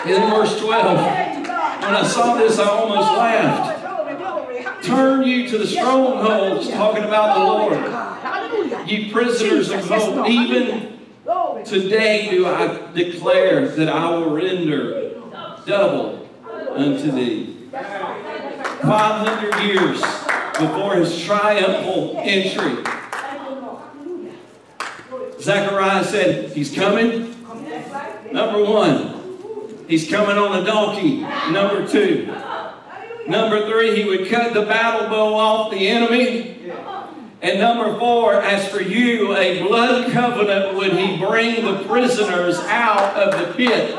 In 0.09 0.29
verse 0.31 0.59
12, 0.59 0.97
when 1.83 1.95
I 1.95 2.07
saw 2.07 2.35
this, 2.37 2.57
I 2.57 2.67
almost 2.69 3.11
laughed. 3.11 4.83
Turn 4.83 5.27
you 5.27 5.47
to 5.49 5.57
the 5.59 5.67
strongholds, 5.67 6.69
talking 6.69 7.03
about 7.03 7.37
the 7.37 7.43
Lord. 7.43 8.89
Ye 8.89 9.11
prisoners 9.11 9.69
of 9.69 9.85
hope, 9.87 10.27
even 10.27 10.99
Today 11.65 12.27
do 12.31 12.47
I 12.47 12.91
declare 12.93 13.67
that 13.67 13.89
I 13.89 14.09
will 14.09 14.31
render 14.31 15.08
double 15.69 16.27
unto 16.71 17.11
thee. 17.11 17.55
500 17.71 19.63
years 19.63 20.01
before 20.57 20.95
his 20.95 21.23
triumphal 21.23 22.15
entry. 22.17 22.83
Zechariah 25.39 26.03
said, 26.03 26.51
He's 26.51 26.73
coming. 26.73 27.35
Number 28.31 28.63
one, 28.63 29.85
he's 29.87 30.09
coming 30.09 30.37
on 30.37 30.61
a 30.61 30.65
donkey. 30.65 31.21
Number 31.51 31.87
two, 31.87 32.25
number 33.27 33.67
three, 33.69 33.95
he 33.95 34.07
would 34.07 34.29
cut 34.29 34.53
the 34.53 34.63
battle 34.63 35.07
bow 35.09 35.33
off 35.33 35.71
the 35.71 35.87
enemy. 35.87 36.57
And 37.41 37.59
number 37.59 37.97
four, 37.97 38.33
as 38.41 38.67
for 38.67 38.81
you, 38.81 39.35
a 39.35 39.63
blood 39.63 40.11
covenant 40.11 40.75
would 40.75 40.93
he 40.93 41.17
bring 41.17 41.63
the 41.63 41.83
prisoners 41.85 42.59
out 42.59 43.15
of 43.15 43.39
the 43.39 43.53
pit. 43.53 43.97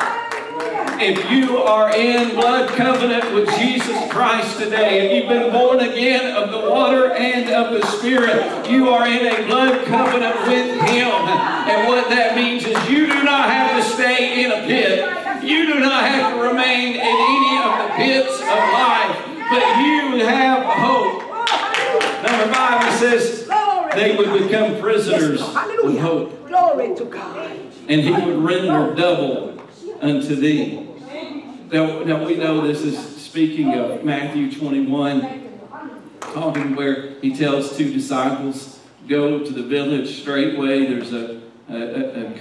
If 1.02 1.30
you 1.30 1.56
are 1.56 1.96
in 1.96 2.34
blood 2.34 2.68
covenant 2.76 3.32
with 3.32 3.48
Jesus 3.58 3.96
Christ 4.10 4.58
today, 4.58 5.06
if 5.06 5.12
you've 5.16 5.30
been 5.30 5.50
born 5.50 5.80
again 5.80 6.36
of 6.36 6.50
the 6.50 6.68
water 6.68 7.12
and 7.12 7.48
of 7.48 7.72
the 7.72 7.86
Spirit, 7.86 8.68
you 8.70 8.90
are 8.90 9.08
in 9.08 9.26
a 9.26 9.46
blood 9.46 9.86
covenant 9.86 10.36
with 10.46 10.78
Him. 10.90 11.08
And 11.08 11.88
what 11.88 12.10
that 12.10 12.36
means 12.36 12.66
is 12.66 12.76
you 12.90 13.06
do 13.06 13.22
not 13.22 13.48
have 13.48 13.82
to 13.82 13.94
stay 13.94 14.44
in 14.44 14.52
a 14.52 14.66
pit. 14.66 15.42
You 15.42 15.72
do 15.72 15.80
not 15.80 16.04
have 16.04 16.34
to 16.34 16.42
remain 16.42 16.96
in 16.96 17.00
any 17.00 17.56
of 17.64 17.78
the 17.80 17.94
pits 17.96 18.34
of 18.34 18.60
life, 18.76 19.16
but 19.48 19.64
you 19.80 20.22
have 20.26 20.66
hope. 20.66 21.22
Number 22.28 22.52
five, 22.52 22.86
it 22.86 22.98
says 22.98 23.48
they 23.94 24.16
would 24.18 24.38
become 24.42 24.78
prisoners 24.78 25.40
with 25.82 25.98
hope. 25.98 26.46
Glory 26.46 26.94
to 26.94 27.06
God. 27.06 27.58
And 27.88 28.02
he 28.02 28.10
would 28.12 28.44
render 28.44 28.94
double 28.94 29.58
unto 30.02 30.36
thee. 30.36 30.88
Now, 31.72 32.02
now 32.02 32.24
we 32.26 32.34
know 32.34 32.66
this 32.66 32.82
is 32.82 32.98
speaking 33.16 33.74
of 33.74 34.02
Matthew 34.02 34.50
21, 34.50 35.60
talking 36.20 36.74
where 36.74 37.10
he 37.20 37.36
tells 37.36 37.76
two 37.76 37.92
disciples, 37.92 38.80
go 39.06 39.38
to 39.44 39.52
the 39.52 39.62
village 39.62 40.20
straightway. 40.20 40.86
There's 40.86 41.12
a, 41.12 41.40
a, 41.68 41.76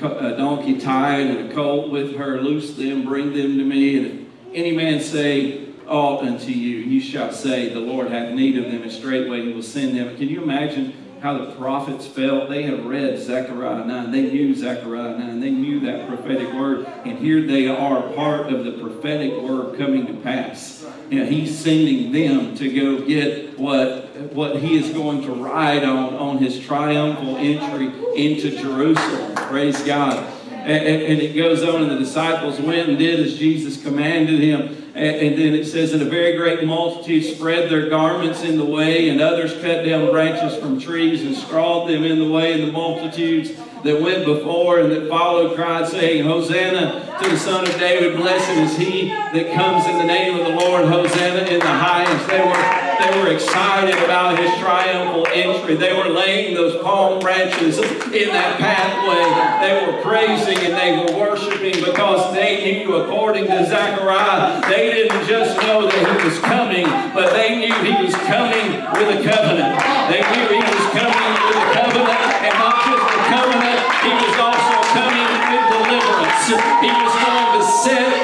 a, 0.03 0.33
a 0.33 0.37
donkey 0.37 0.79
tied 0.79 1.27
and 1.27 1.51
a 1.51 1.53
colt 1.53 1.91
with 1.91 2.15
her. 2.15 2.41
Loose 2.41 2.73
them, 2.73 3.05
bring 3.05 3.33
them 3.33 3.59
to 3.59 3.63
me. 3.63 3.97
And 3.99 4.07
if 4.07 4.27
any 4.55 4.75
man 4.75 4.99
say, 4.99 5.67
aught 5.87 6.23
unto 6.23 6.51
you, 6.51 6.77
you 6.77 6.99
shall 6.99 7.31
say, 7.31 7.69
The 7.69 7.79
Lord 7.79 8.09
hath 8.09 8.33
need 8.33 8.57
of 8.57 8.71
them, 8.71 8.81
and 8.81 8.91
straightway 8.91 9.43
he 9.43 9.53
will 9.53 9.61
send 9.61 9.95
them. 9.95 10.17
Can 10.17 10.27
you 10.27 10.41
imagine 10.41 10.98
how 11.21 11.37
the 11.37 11.51
prophets 11.55 12.07
felt? 12.07 12.49
They 12.49 12.63
had 12.63 12.85
read 12.85 13.19
Zechariah 13.19 13.85
9. 13.85 14.11
They 14.11 14.21
knew 14.21 14.55
Zechariah 14.55 15.17
9. 15.17 15.39
They 15.39 15.51
knew 15.51 15.81
that 15.81 16.07
prophetic 16.07 16.53
word. 16.53 16.85
And 17.05 17.19
here 17.19 17.45
they 17.45 17.67
are, 17.67 18.01
part 18.13 18.51
of 18.53 18.63
the 18.63 18.71
prophetic 18.73 19.41
word 19.41 19.77
coming 19.77 20.07
to 20.07 20.13
pass. 20.13 20.85
He's 21.09 21.57
sending 21.57 22.11
them 22.11 22.55
to 22.55 22.73
go 22.73 23.05
get 23.05 23.59
what, 23.59 24.09
what 24.33 24.57
he 24.57 24.77
is 24.77 24.93
going 24.93 25.23
to 25.23 25.31
ride 25.31 25.83
on 25.83 26.15
on 26.15 26.37
his 26.37 26.59
triumphal 26.59 27.37
entry 27.37 27.87
into 28.15 28.51
Jerusalem. 28.57 29.35
Praise 29.35 29.81
God. 29.83 30.38
And, 30.69 31.01
and, 31.01 31.19
it 31.19 31.35
goes 31.35 31.63
on, 31.63 31.81
and 31.81 31.89
the 31.89 31.97
disciples 31.97 32.59
went 32.59 32.89
and 32.89 32.97
did 32.99 33.19
as 33.19 33.39
Jesus 33.39 33.81
commanded 33.81 34.39
him. 34.39 34.75
And 34.93 35.35
then 35.35 35.55
it 35.55 35.65
says, 35.65 35.93
And 35.93 36.01
a 36.03 36.05
very 36.05 36.37
great 36.37 36.63
multitude 36.63 37.23
spread 37.23 37.71
their 37.71 37.89
garments 37.89 38.43
in 38.43 38.57
the 38.57 38.65
way, 38.65 39.09
and 39.09 39.19
others 39.19 39.53
cut 39.53 39.83
down 39.83 40.11
branches 40.11 40.55
from 40.57 40.79
trees 40.79 41.23
and 41.23 41.35
scrawled 41.35 41.89
them 41.89 42.03
in 42.03 42.19
the 42.19 42.29
way. 42.29 42.53
And 42.53 42.67
the 42.67 42.71
multitudes 42.71 43.51
that 43.83 43.99
went 43.99 44.25
before 44.25 44.79
and 44.79 44.91
that 44.91 45.09
followed 45.09 45.55
cried, 45.55 45.87
saying, 45.87 46.25
Hosanna 46.25 47.17
to 47.19 47.29
the 47.29 47.37
Son 47.37 47.67
of 47.67 47.73
David, 47.79 48.15
blessed 48.17 48.51
is 48.51 48.77
he 48.77 49.07
that 49.09 49.51
comes 49.55 49.87
in 49.87 49.97
the 49.97 50.05
name 50.05 50.39
of 50.39 50.45
the 50.45 50.53
Lord, 50.53 50.85
Hosanna 50.85 51.47
in 51.47 51.59
the 51.59 51.65
highest. 51.65 52.27
They 52.27 52.41
were 52.41 52.88
they 52.99 53.19
were 53.19 53.31
excited 53.31 53.95
about 54.03 54.37
his 54.37 54.51
triumphal 54.59 55.25
entry. 55.31 55.75
They 55.75 55.93
were 55.93 56.09
laying 56.09 56.53
those 56.53 56.81
palm 56.83 57.19
branches 57.19 57.77
in 57.79 58.29
that 58.35 58.59
pathway. 58.59 59.23
They 59.63 59.73
were 59.87 60.03
praising 60.03 60.59
and 60.67 60.75
they 60.75 60.91
were 60.99 61.17
worshiping 61.17 61.79
because 61.83 62.33
they 62.33 62.83
knew, 62.83 62.95
according 62.95 63.47
to 63.47 63.65
Zechariah, 63.65 64.59
they 64.67 64.91
didn't 64.91 65.27
just 65.27 65.55
know 65.63 65.87
that 65.87 65.95
he 65.95 66.27
was 66.27 66.39
coming, 66.39 66.85
but 67.15 67.31
they 67.31 67.55
knew 67.55 67.73
he 67.87 67.95
was 68.03 68.15
coming 68.27 68.83
with 68.99 69.15
a 69.15 69.19
covenant. 69.23 69.79
They 70.11 70.19
knew 70.19 70.45
he 70.51 70.59
was 70.59 70.85
coming 70.91 71.31
with 71.47 71.55
a 71.55 71.67
covenant, 71.79 72.23
and 72.43 72.55
not 72.59 72.83
just 72.83 73.05
a 73.07 73.19
covenant, 73.31 73.79
he 74.03 74.11
was 74.11 74.35
also 74.43 74.75
coming 74.91 75.31
with 75.47 75.65
deliverance. 75.71 76.43
He 76.83 76.91
was 76.91 77.13
going 77.15 77.51
to 77.55 77.63
set 77.63 78.19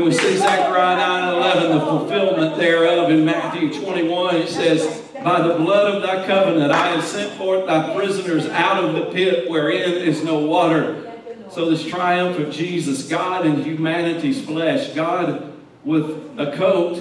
And 0.00 0.08
we 0.08 0.14
see 0.14 0.34
Zechariah 0.34 0.96
9 0.96 1.34
11, 1.34 1.78
the 1.78 1.84
fulfillment 1.84 2.56
thereof 2.56 3.10
in 3.10 3.22
Matthew 3.22 3.70
21. 3.82 4.36
It 4.36 4.48
says, 4.48 5.02
By 5.22 5.46
the 5.46 5.56
blood 5.56 5.94
of 5.94 6.02
thy 6.02 6.26
covenant 6.26 6.72
I 6.72 6.92
have 6.92 7.04
sent 7.04 7.36
forth 7.36 7.66
thy 7.66 7.94
prisoners 7.94 8.46
out 8.46 8.82
of 8.82 8.94
the 8.94 9.12
pit 9.12 9.50
wherein 9.50 9.92
is 9.92 10.24
no 10.24 10.38
water. 10.38 11.12
So, 11.50 11.68
this 11.68 11.84
triumph 11.84 12.38
of 12.38 12.50
Jesus, 12.50 13.10
God 13.10 13.44
in 13.44 13.62
humanity's 13.62 14.42
flesh, 14.42 14.94
God 14.94 15.52
with 15.84 16.08
a 16.38 16.56
coat 16.56 16.96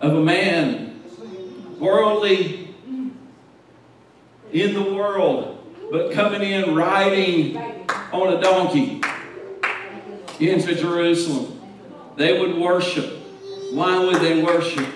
of 0.00 0.14
a 0.14 0.22
man, 0.22 1.02
worldly 1.80 2.72
in 4.52 4.74
the 4.74 4.94
world, 4.94 5.58
but 5.90 6.12
coming 6.12 6.42
in 6.42 6.76
riding 6.76 7.56
on 8.12 8.32
a 8.32 8.40
donkey 8.40 9.02
into 10.38 10.76
Jerusalem. 10.76 11.53
They 12.16 12.38
would 12.38 12.56
worship. 12.56 13.10
Why 13.72 13.98
would 13.98 14.20
they 14.20 14.42
worship? 14.42 14.86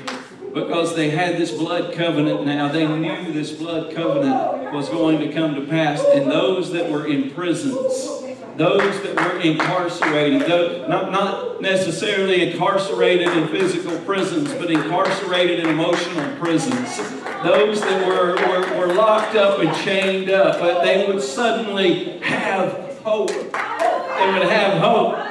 Because 0.55 0.95
they 0.95 1.11
had 1.11 1.37
this 1.37 1.51
blood 1.51 1.93
covenant 1.95 2.47
now. 2.47 2.69
They 2.69 2.87
knew 2.87 3.33
this 3.33 3.53
blood 3.53 3.95
covenant 3.95 4.73
was 4.73 4.89
going 4.89 5.19
to 5.21 5.33
come 5.33 5.55
to 5.57 5.63
pass. 5.63 6.03
And 6.05 6.31
those 6.31 6.73
that 6.73 6.91
were 6.91 7.07
in 7.07 7.31
prisons, 7.31 7.77
those 8.57 9.03
that 9.03 9.17
were 9.17 9.41
incarcerated, 9.41 10.43
those, 10.43 10.89
not, 10.89 11.11
not 11.11 11.61
necessarily 11.61 12.53
incarcerated 12.53 13.29
in 13.29 13.49
physical 13.49 13.99
prisons, 14.01 14.53
but 14.55 14.71
incarcerated 14.71 15.61
in 15.61 15.69
emotional 15.69 16.37
prisons, 16.37 16.97
those 17.43 17.81
that 17.81 18.07
were, 18.07 18.37
were, 18.49 18.79
were 18.79 18.95
locked 18.95 19.35
up 19.35 19.61
and 19.61 19.75
chained 19.79 20.31
up, 20.31 20.61
but 20.61 20.85
they 20.85 21.07
would 21.07 21.23
suddenly 21.23 22.19
have 22.21 22.99
hope. 23.03 23.29
They 23.31 24.33
would 24.33 24.49
have 24.49 24.81
hope. 24.81 25.28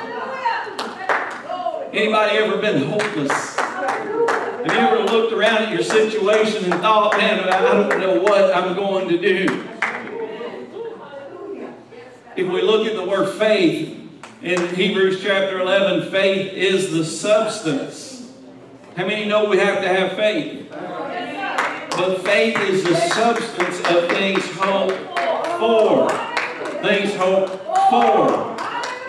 Anybody 1.98 2.38
ever 2.38 2.58
been 2.58 2.84
hopeless? 2.84 3.56
Have 3.56 4.66
you 4.68 4.72
ever 4.72 5.00
looked 5.00 5.34
around 5.34 5.64
at 5.64 5.74
your 5.74 5.82
situation 5.82 6.72
and 6.72 6.80
thought, 6.80 7.18
man, 7.18 7.40
I 7.50 7.60
don't 7.60 8.00
know 8.00 8.22
what 8.22 8.56
I'm 8.56 8.76
going 8.76 9.10
to 9.10 9.18
do? 9.18 9.68
If 12.36 12.48
we 12.52 12.62
look 12.62 12.86
at 12.86 12.96
the 12.96 13.04
word 13.04 13.36
faith 13.40 14.00
in 14.44 14.76
Hebrews 14.76 15.24
chapter 15.24 15.60
11, 15.60 16.12
faith 16.12 16.54
is 16.54 16.92
the 16.92 17.04
substance. 17.04 18.32
How 18.96 19.08
many 19.08 19.26
know 19.26 19.50
we 19.50 19.58
have 19.58 19.82
to 19.82 19.88
have 19.88 20.14
faith? 20.14 20.70
But 20.70 22.22
faith 22.24 22.60
is 22.60 22.84
the 22.84 22.96
substance 23.10 23.80
of 23.90 24.08
things 24.10 24.46
hoped 24.52 24.94
for. 25.58 26.12
Things 26.84 27.16
hoped 27.16 27.54
for. 27.90 28.56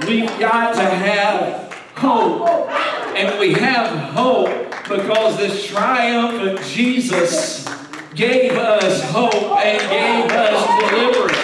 We've 0.07 0.41
got 0.41 0.74
to 0.74 0.84
have 0.84 1.67
hope. 1.99 2.49
And 3.16 3.38
we 3.38 3.53
have 3.55 4.14
hope 4.14 4.49
because 4.88 5.36
this 5.36 5.66
triumph 5.66 6.40
of 6.40 6.64
Jesus 6.66 7.68
gave 8.14 8.53
us 8.53 9.03
hope 9.11 9.34
and 9.34 9.80
gave 9.90 10.30
us 10.30 10.90
deliverance. 10.90 11.38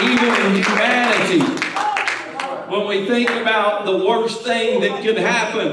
Even 0.00 0.46
in 0.46 0.62
humanity, 0.62 1.40
when 2.70 2.86
we 2.86 3.06
think 3.06 3.30
about 3.30 3.84
the 3.84 4.06
worst 4.06 4.42
thing 4.42 4.80
that 4.80 5.02
could 5.02 5.18
happen, 5.18 5.72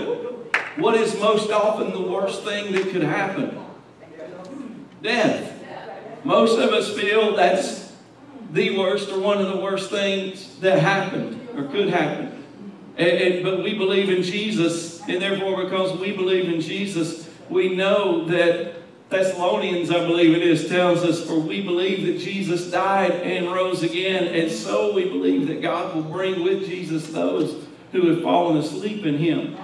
what 0.78 0.95
is 0.95 1.19
most 1.19 1.51
often 1.51 1.91
the 1.91 2.01
worst 2.01 2.43
thing 2.43 2.73
that 2.73 2.89
could 2.89 3.03
happen? 3.03 3.63
Death. 5.01 5.51
Most 6.23 6.57
of 6.57 6.71
us 6.71 6.91
feel 6.93 7.36
that's 7.36 7.93
the 8.51 8.76
worst 8.78 9.09
or 9.11 9.19
one 9.19 9.38
of 9.38 9.47
the 9.47 9.57
worst 9.57 9.91
things 9.91 10.59
that 10.59 10.80
happened 10.80 11.44
or 11.57 11.63
could 11.69 11.89
happen. 11.89 12.43
And, 12.97 13.09
and, 13.09 13.43
but 13.43 13.63
we 13.63 13.77
believe 13.77 14.09
in 14.09 14.23
Jesus, 14.23 15.01
and 15.01 15.21
therefore, 15.21 15.63
because 15.63 15.97
we 15.99 16.11
believe 16.11 16.47
in 16.51 16.61
Jesus, 16.61 17.29
we 17.49 17.75
know 17.75 18.25
that 18.25 18.75
Thessalonians, 19.09 19.91
I 19.91 19.99
believe 19.99 20.35
it 20.35 20.41
is, 20.41 20.67
tells 20.67 21.03
us, 21.03 21.25
for 21.25 21.39
we 21.39 21.61
believe 21.61 22.05
that 22.07 22.19
Jesus 22.19 22.71
died 22.71 23.11
and 23.11 23.51
rose 23.51 23.83
again, 23.83 24.27
and 24.27 24.51
so 24.51 24.93
we 24.93 25.05
believe 25.05 25.47
that 25.47 25.61
God 25.61 25.95
will 25.95 26.03
bring 26.03 26.43
with 26.43 26.65
Jesus 26.65 27.07
those 27.09 27.65
who 27.91 28.07
have 28.07 28.23
fallen 28.23 28.57
asleep 28.57 29.05
in 29.05 29.17
him. 29.17 29.55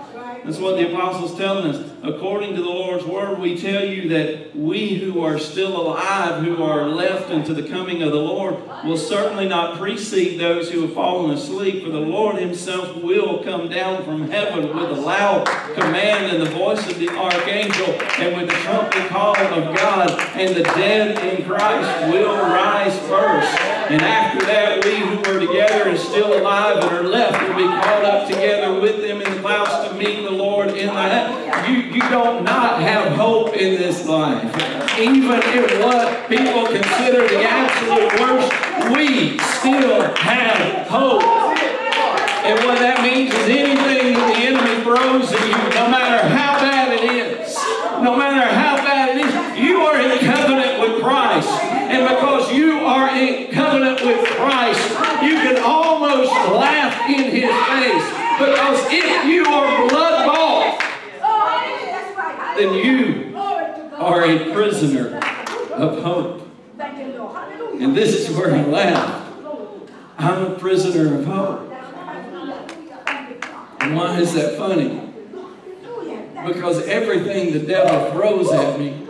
That's 0.43 0.57
what 0.57 0.77
the 0.77 0.91
apostle's 0.91 1.37
telling 1.37 1.69
us. 1.73 1.91
According 2.03 2.55
to 2.55 2.61
the 2.61 2.67
Lord's 2.67 3.05
word, 3.05 3.37
we 3.37 3.61
tell 3.61 3.85
you 3.85 4.09
that 4.09 4.55
we 4.55 4.95
who 4.95 5.21
are 5.21 5.37
still 5.37 5.79
alive, 5.79 6.43
who 6.43 6.63
are 6.63 6.87
left 6.87 7.29
unto 7.29 7.53
the 7.53 7.61
coming 7.61 8.01
of 8.01 8.11
the 8.11 8.17
Lord, 8.17 8.55
will 8.83 8.97
certainly 8.97 9.47
not 9.47 9.77
precede 9.77 10.39
those 10.39 10.71
who 10.71 10.81
have 10.81 10.93
fallen 10.93 11.29
asleep. 11.29 11.83
For 11.83 11.91
the 11.91 11.99
Lord 11.99 12.37
himself 12.37 12.95
will 12.97 13.43
come 13.43 13.69
down 13.69 14.03
from 14.03 14.29
heaven 14.31 14.75
with 14.75 14.89
a 14.89 15.01
loud 15.01 15.45
command 15.75 16.35
and 16.35 16.41
the 16.41 16.49
voice 16.49 16.89
of 16.89 16.97
the 16.97 17.09
archangel 17.09 17.93
and 18.17 18.35
with 18.35 18.49
the 18.49 18.55
trumpet 18.61 19.09
call 19.09 19.37
of 19.37 19.75
God, 19.75 20.09
and 20.35 20.55
the 20.55 20.63
dead 20.63 21.23
in 21.23 21.45
Christ 21.45 22.11
will 22.11 22.35
rise 22.35 22.97
first. 23.07 23.80
And 23.91 24.01
after 24.03 24.45
that, 24.45 24.85
we 24.85 24.99
who 24.99 25.19
are 25.19 25.37
together 25.37 25.89
and 25.89 25.99
still 25.99 26.39
alive 26.39 26.81
and 26.81 26.95
are 26.95 27.03
left 27.03 27.45
will 27.45 27.57
be 27.57 27.67
caught 27.67 28.05
up 28.05 28.25
together 28.25 28.79
with 28.79 29.01
them 29.01 29.21
in 29.21 29.35
the 29.35 29.41
clouds 29.41 29.89
to 29.89 29.93
meet 29.95 30.23
the 30.23 30.31
Lord 30.31 30.69
in 30.69 30.87
the 30.87 30.93
heaven. 30.93 31.69
You, 31.69 31.81
you 31.91 31.99
don't 32.09 32.45
not 32.45 32.81
have 32.81 33.11
hope 33.17 33.53
in 33.53 33.75
this 33.75 34.07
life. 34.07 34.45
Even 34.97 35.41
if 35.43 35.83
what 35.83 36.29
people 36.29 36.67
consider 36.67 37.27
the 37.27 37.43
absolute 37.43 38.15
worst, 38.21 38.95
we 38.95 39.37
still 39.59 40.03
have 40.15 40.87
hope. 40.87 41.23
And 42.47 42.63
what 42.63 42.79
that 42.79 43.03
means 43.03 43.33
is 43.33 43.43
anything 43.43 44.13
that 44.15 44.33
the 44.33 44.39
enemy 44.39 44.83
throws 44.87 45.33
at 45.33 45.45
you, 45.45 45.75
no 45.75 45.91
matter 45.91 46.29
how 46.29 46.57
bad 46.63 46.93
it 46.93 47.11
is, 47.11 47.57
no 48.01 48.15
matter 48.15 48.47
how 48.55 48.77
bad 48.77 49.17
it 49.17 49.25
is, 49.25 49.59
you 49.59 49.81
are 49.81 49.99
in 49.99 50.17
covenant 50.19 50.70
with 50.81 51.01
Christ. 51.01 51.49
And 51.49 52.07
because 52.07 52.51
you 52.51 52.79
are 52.79 53.09
in 53.15 53.51
covenant 53.51 54.01
with 54.01 54.25
Christ, 54.29 54.89
you 55.23 55.35
can 55.35 55.61
almost 55.63 56.31
laugh 56.31 57.09
in 57.09 57.23
his 57.31 57.51
face. 57.69 58.05
Because 58.39 58.87
if 58.89 59.25
you 59.25 59.45
are 59.45 59.89
blood 59.89 60.25
bought, 60.25 60.79
then 62.57 62.73
you 62.73 63.37
are 63.95 64.25
a 64.25 64.53
prisoner 64.53 65.17
of 65.73 66.01
hope. 66.03 66.47
And 66.79 67.95
this 67.95 68.13
is 68.15 68.35
where 68.35 68.53
I 68.53 68.63
laugh. 68.63 69.27
I'm 70.17 70.51
a 70.51 70.59
prisoner 70.59 71.19
of 71.19 71.25
hope. 71.25 71.71
And 73.81 73.95
why 73.95 74.19
is 74.19 74.33
that 74.35 74.57
funny? 74.57 75.01
Because 76.45 76.83
everything 76.87 77.53
the 77.53 77.59
devil 77.59 78.11
throws 78.11 78.51
at 78.51 78.79
me, 78.79 79.00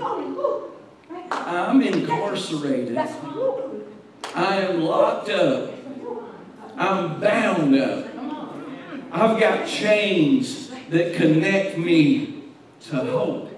I'm 1.32 1.82
incarcerated. 1.82 2.97
I 2.97 4.57
am 4.57 4.82
locked 4.82 5.29
up. 5.29 5.71
I'm 6.75 7.19
bound 7.21 7.75
up. 7.75 8.05
I've 9.11 9.39
got 9.39 9.67
chains 9.67 10.71
that 10.89 11.15
connect 11.15 11.77
me 11.77 12.43
to 12.89 12.95
hope. 12.97 13.49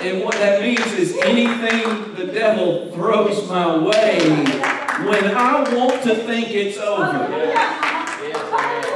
And 0.00 0.24
what 0.24 0.34
that 0.34 0.62
means 0.62 0.92
is 0.92 1.16
anything 1.18 2.14
the 2.14 2.32
devil 2.32 2.92
throws 2.92 3.48
my 3.48 3.76
way, 3.76 4.18
when 5.06 5.36
I 5.36 5.74
want 5.74 6.02
to 6.04 6.14
think 6.14 6.50
it's 6.50 6.78
over, 6.78 7.18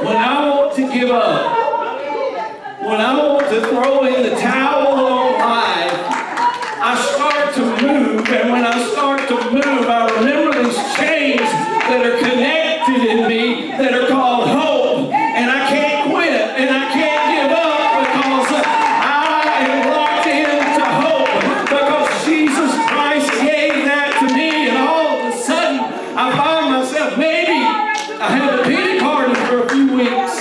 when 0.05 0.17
I 0.17 0.49
want 0.49 0.75
to 0.75 0.93
give 0.93 1.09
up, 1.09 1.63
when 2.81 3.01
I 3.01 3.27
want 3.27 3.47
to 3.49 3.61
throw 3.67 4.05
in 4.05 4.23
the 4.23 4.35
towel 4.39 5.05
on 5.05 5.39
life, 5.39 5.92
I 6.85 6.99
start 6.99 7.55
to 7.55 7.61
move, 7.81 8.27
and 8.27 8.51
when 8.51 8.65
I 8.65 8.77
start 8.91 9.29
to 9.29 9.35
move, 9.51 9.87
I 9.87 10.03
remember 10.19 10.51
these 10.63 10.75
chains 10.99 11.39
that 11.87 12.03
are 12.05 12.19
connected 12.19 13.07
in 13.07 13.25
me 13.25 13.71
that 13.79 13.93
are 13.93 14.09
called 14.09 14.49
hope, 14.49 15.13
and 15.13 15.49
I 15.49 15.69
can't 15.71 16.11
quit, 16.11 16.59
and 16.59 16.69
I 16.69 16.91
can't 16.91 17.23
give 17.31 17.55
up 17.55 18.03
because 18.03 18.51
I 18.59 19.63
am 19.63 19.95
locked 19.95 20.27
into 20.27 20.83
hope 20.83 21.31
because 21.71 22.25
Jesus 22.27 22.75
Christ 22.91 23.31
gave 23.39 23.87
that 23.87 24.19
to 24.19 24.35
me, 24.35 24.67
and 24.67 24.77
all 24.83 25.23
of 25.23 25.33
a 25.33 25.37
sudden 25.39 25.79
I 26.19 26.35
find 26.35 26.67
myself 26.67 27.17
maybe 27.17 27.63
I 28.19 28.27
had 28.27 28.59
a 28.59 28.63
pity 28.63 28.99
party 28.99 29.35
for 29.47 29.63
a 29.63 29.69
few 29.69 29.87
weeks. 29.95 30.35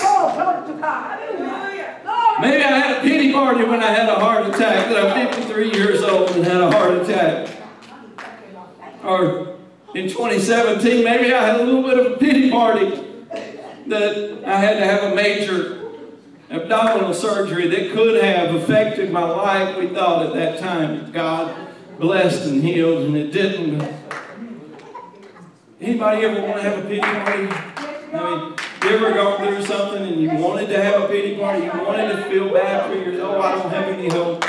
Maybe 2.40 2.64
I 2.64 2.74
had 2.74 2.96
a 2.96 3.00
pity 3.02 3.32
party 3.32 3.62
when 3.62 3.80
I 3.80 3.92
had 3.92 4.08
a 4.08 4.16
heart 4.18 4.48
attack, 4.48 4.88
that 4.88 5.16
I'm 5.16 5.32
53 5.32 5.70
years 5.70 6.01
and 6.42 6.52
had 6.52 6.60
a 6.60 6.70
heart 6.70 6.94
attack. 6.98 7.48
Or 9.04 9.56
in 9.94 10.08
2017, 10.08 11.04
maybe 11.04 11.32
I 11.32 11.46
had 11.46 11.60
a 11.60 11.64
little 11.64 11.82
bit 11.82 11.98
of 11.98 12.12
a 12.12 12.16
pity 12.16 12.50
party 12.50 12.90
that 13.86 14.42
I 14.46 14.56
had 14.56 14.78
to 14.78 14.84
have 14.84 15.12
a 15.12 15.14
major 15.14 15.80
abdominal 16.50 17.14
surgery 17.14 17.68
that 17.68 17.92
could 17.92 18.22
have 18.22 18.54
affected 18.54 19.12
my 19.12 19.24
life. 19.24 19.76
We 19.78 19.88
thought 19.88 20.26
at 20.26 20.34
that 20.34 20.58
time 20.58 21.10
God 21.12 21.54
blessed 21.98 22.46
and 22.48 22.62
healed, 22.62 23.04
and 23.04 23.16
it 23.16 23.32
didn't. 23.32 23.80
Anybody 25.80 26.24
ever 26.24 26.42
want 26.42 26.56
to 26.56 26.62
have 26.62 26.78
a 26.78 26.82
pity 26.82 27.00
party? 27.00 27.48
I 28.14 28.30
mean, 28.30 28.54
you 28.82 28.90
ever 28.90 29.12
gone 29.14 29.38
through 29.46 29.64
something 29.64 30.02
and 30.02 30.20
you 30.20 30.30
wanted 30.30 30.68
to 30.68 30.82
have 30.82 31.02
a 31.02 31.08
pity 31.08 31.36
party? 31.36 31.64
You 31.64 31.70
wanted 31.70 32.16
to 32.16 32.24
feel 32.24 32.52
bad 32.52 32.90
for 32.90 32.96
yourself? 32.96 33.36
Oh, 33.36 33.40
I 33.40 33.54
don't 33.54 33.70
have 33.70 33.88
any 33.88 34.08
hope. 34.08 34.44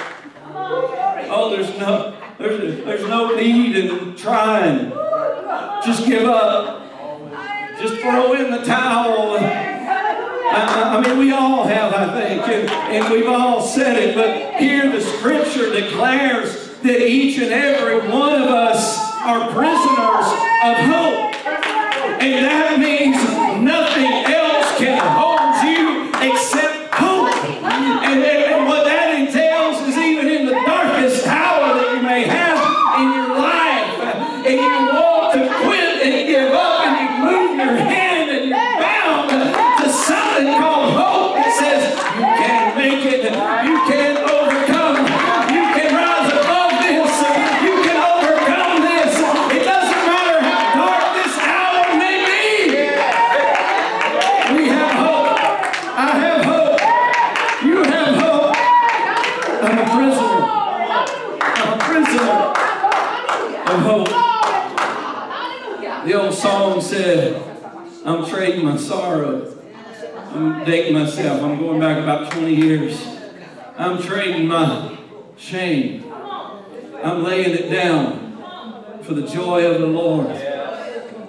Oh, 1.36 1.50
there's 1.50 1.76
no, 1.80 2.16
there's, 2.38 2.86
there's 2.86 3.08
no 3.10 3.36
need 3.36 3.76
in 3.76 4.16
trying. 4.16 4.92
Just 5.84 6.06
give 6.06 6.26
up. 6.26 6.80
Just 7.82 7.96
throw 8.02 8.34
in 8.34 8.52
the 8.52 8.64
towel. 8.64 9.38
I, 9.40 10.96
I 10.96 11.02
mean, 11.02 11.18
we 11.18 11.32
all 11.32 11.64
have, 11.64 11.92
I 11.92 12.22
think, 12.22 12.48
and, 12.48 12.70
and 12.70 13.12
we've 13.12 13.28
all 13.28 13.64
said 13.64 13.98
it, 13.98 14.16
but 14.16 14.62
here 14.62 14.92
the 14.92 15.02
scripture 15.02 15.74
declares 15.74 16.70
that 16.84 17.02
each 17.02 17.40
and 17.40 17.52
every 17.52 18.08
one 18.12 18.40
of 18.40 18.50
us 18.50 19.00
are 19.24 19.50
prisoners 19.52 20.28
of 20.64 20.78
hope. 20.86 21.34
And 22.22 22.46
that 22.46 22.80
means 22.80 23.18
nothing 23.64 23.93
I'm 70.66 70.94
myself. 70.94 71.42
I'm 71.42 71.60
going 71.60 71.80
back 71.80 72.02
about 72.02 72.32
20 72.32 72.56
years. 72.56 73.06
I'm 73.78 74.02
trading 74.02 74.48
my 74.48 74.98
shame. 75.36 76.06
I'm 77.04 77.24
laying 77.24 77.52
it 77.52 77.70
down 77.70 79.02
for 79.04 79.14
the 79.14 79.28
joy 79.28 79.70
of 79.70 79.82
the 79.82 79.88
Lord. 79.88 80.28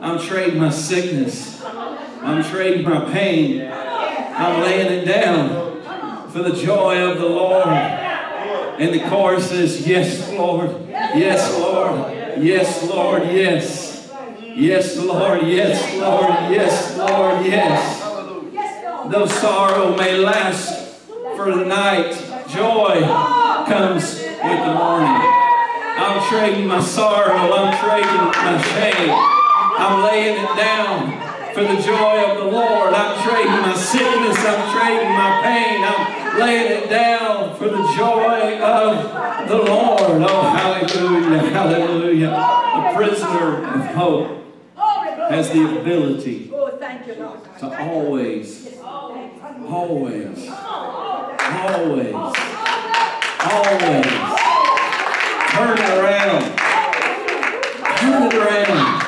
I'm 0.00 0.20
trading 0.20 0.60
my 0.60 0.70
sickness. 0.70 1.64
I'm 1.64 2.44
trading 2.44 2.88
my 2.88 3.12
pain. 3.12 3.62
I'm 3.62 4.62
laying 4.62 5.00
it 5.00 5.04
down 5.04 6.30
for 6.30 6.42
the 6.42 6.54
joy 6.54 7.02
of 7.10 7.18
the 7.18 7.28
Lord. 7.28 7.66
And 7.66 8.94
the 8.94 9.08
chorus 9.08 9.48
says, 9.48 9.86
Yes, 9.86 10.30
Lord. 10.30 10.88
Yes, 10.88 11.58
Lord. 11.58 12.38
Yes, 12.38 12.88
Lord. 12.88 13.22
Yes. 13.24 14.12
Yes, 14.40 14.96
Lord. 14.96 15.42
Yes, 15.42 15.94
Lord. 15.96 16.30
Yes, 16.52 16.96
Lord. 16.96 17.46
Yes. 17.46 17.93
Though 19.10 19.26
sorrow 19.26 19.94
may 19.96 20.16
last 20.16 20.98
for 21.36 21.54
the 21.54 21.64
night, 21.66 22.12
joy 22.48 23.02
comes 23.68 24.16
with 24.18 24.60
the 24.64 24.74
morning. 24.74 25.20
I'm 25.96 26.28
trading 26.30 26.66
my 26.66 26.80
sorrow. 26.80 27.34
I'm 27.34 27.76
trading 27.84 28.24
my 28.32 28.62
shame. 28.72 29.10
I'm 29.12 30.04
laying 30.04 30.42
it 30.42 30.56
down 30.56 31.52
for 31.52 31.62
the 31.64 31.76
joy 31.82 32.24
of 32.30 32.38
the 32.38 32.44
Lord. 32.44 32.94
I'm 32.94 33.22
trading 33.22 33.52
my 33.52 33.74
sickness. 33.76 34.38
I'm 34.38 34.72
trading 34.72 35.12
my 35.12 35.42
pain. 35.42 35.84
I'm 35.84 36.40
laying 36.40 36.82
it 36.82 36.88
down 36.88 37.56
for 37.56 37.68
the 37.68 37.82
joy 37.96 38.58
of 38.60 39.48
the 39.48 39.56
Lord. 39.56 40.22
Oh, 40.22 40.42
hallelujah. 40.42 41.38
Hallelujah. 41.50 42.30
The 42.30 42.96
prisoner 42.96 43.64
of 43.66 43.84
hope 43.94 44.44
has 45.30 45.50
the 45.50 45.80
ability 45.80 46.48
to 46.48 47.76
always, 47.80 48.63
always, 49.66 50.48
always, 50.48 52.14
always 53.40 54.06
turn 55.54 55.78
it 55.78 55.90
around. 55.98 56.42
Turn 57.98 58.22
it 58.24 58.34
around. 58.34 59.02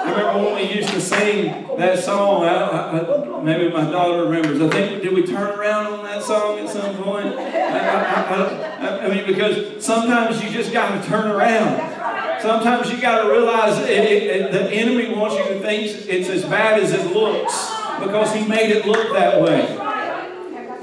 I 0.00 0.10
remember 0.10 0.44
when 0.44 0.54
we 0.56 0.74
used 0.74 0.90
to 0.90 1.00
sing 1.00 1.66
that 1.78 2.02
song. 2.02 2.44
I, 2.44 2.54
I, 2.54 3.38
I, 3.38 3.42
maybe 3.42 3.72
my 3.72 3.90
daughter 3.90 4.24
remembers. 4.24 4.60
I 4.60 4.68
think 4.68 5.02
did 5.02 5.12
we 5.12 5.26
turn 5.26 5.58
around 5.58 5.86
on 5.86 6.04
that 6.04 6.22
song 6.22 6.58
at 6.58 6.68
some 6.68 6.96
point? 7.02 7.34
I, 7.38 9.08
mean, 9.08 9.26
because 9.26 9.84
sometimes 9.84 10.42
you 10.42 10.50
just 10.50 10.72
got 10.72 11.00
to 11.00 11.08
turn 11.08 11.30
around. 11.30 11.96
Sometimes 12.42 12.90
you 12.90 13.00
got 13.00 13.22
to 13.22 13.30
realize 13.30 13.78
it, 13.84 13.90
it, 13.90 14.22
it, 14.22 14.52
the 14.52 14.70
enemy 14.70 15.12
wants 15.14 15.36
you 15.36 15.44
to 15.54 15.60
think 15.60 16.08
it's 16.08 16.28
as 16.28 16.44
bad 16.44 16.80
as 16.80 16.92
it 16.92 17.12
looks 17.12 17.67
because 18.00 18.34
he 18.34 18.46
made 18.46 18.70
it 18.70 18.86
look 18.86 19.12
that 19.12 19.40
way. 19.40 19.88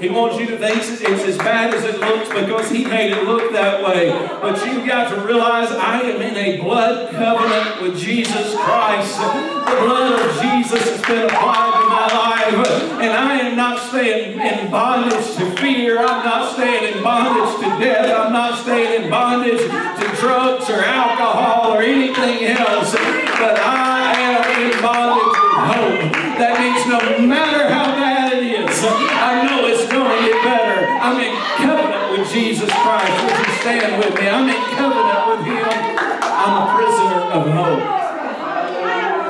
He 0.00 0.10
wants 0.10 0.38
you 0.38 0.46
to 0.48 0.58
think 0.58 0.76
it's 0.76 1.24
as 1.24 1.38
bad 1.38 1.72
as 1.72 1.82
it 1.84 1.98
looks 1.98 2.28
because 2.28 2.70
He 2.70 2.84
made 2.84 3.12
it 3.12 3.24
look 3.24 3.50
that 3.52 3.82
way. 3.82 4.10
But 4.42 4.62
you've 4.66 4.86
got 4.86 5.08
to 5.08 5.20
realize 5.22 5.70
I 5.70 6.02
am 6.02 6.20
in 6.20 6.36
a 6.36 6.60
blood 6.60 7.14
covenant 7.14 7.80
with 7.80 7.96
Jesus 7.98 8.54
Christ. 8.56 9.16
The 9.16 9.76
blood 9.80 10.20
of 10.20 10.42
Jesus 10.42 10.82
has 10.84 11.00
been 11.00 11.24
applied 11.24 11.80
to 11.80 11.88
my 11.88 12.06
life. 12.12 12.68
And 13.00 13.10
I 13.10 13.38
am 13.40 13.56
not 13.56 13.78
staying 13.88 14.38
in 14.38 14.70
bondage 14.70 15.34
to 15.36 15.56
fear. 15.56 15.98
I'm 15.98 16.24
not 16.24 16.52
staying 16.52 16.94
in 16.94 17.02
bondage 17.02 17.54
to 17.64 17.82
death. 17.82 18.14
I'm 18.14 18.32
not 18.34 18.62
staying 18.62 19.02
in 19.02 19.10
bondage 19.10 19.60
to 19.60 20.16
drugs 20.20 20.68
or 20.68 20.84
alcohol 20.84 21.72
or 21.72 21.80
anything 21.80 22.44
else. 22.48 22.92
But 22.92 23.58
I 23.60 24.12
am 24.20 24.72
in 24.72 24.82
bondage 24.82 26.04
with 26.04 26.12
hope. 26.12 26.25
That 26.38 26.60
means 26.60 26.84
no 26.86 27.26
matter 27.26 27.72
how 27.72 27.96
bad 27.96 28.32
it 28.34 28.42
is, 28.44 28.84
I 28.84 29.42
know 29.46 29.66
it's 29.66 29.90
going 29.90 30.04
to 30.04 30.28
get 30.28 30.44
better. 30.44 30.86
I'm 30.86 31.18
in 31.18 31.34
covenant 31.56 32.18
with 32.18 32.30
Jesus 32.30 32.70
Christ. 32.70 33.24
Would 33.24 33.46
you 33.46 33.52
stand 33.60 34.04
with 34.04 34.14
me? 34.20 34.28
I'm 34.28 34.46
in 34.46 34.62
covenant 34.76 35.22
with 35.32 35.46
Him. 35.48 35.96
I'm 36.20 36.54
a 36.60 36.66
prisoner 36.76 37.20
of 37.32 37.48
hope. 37.56 37.96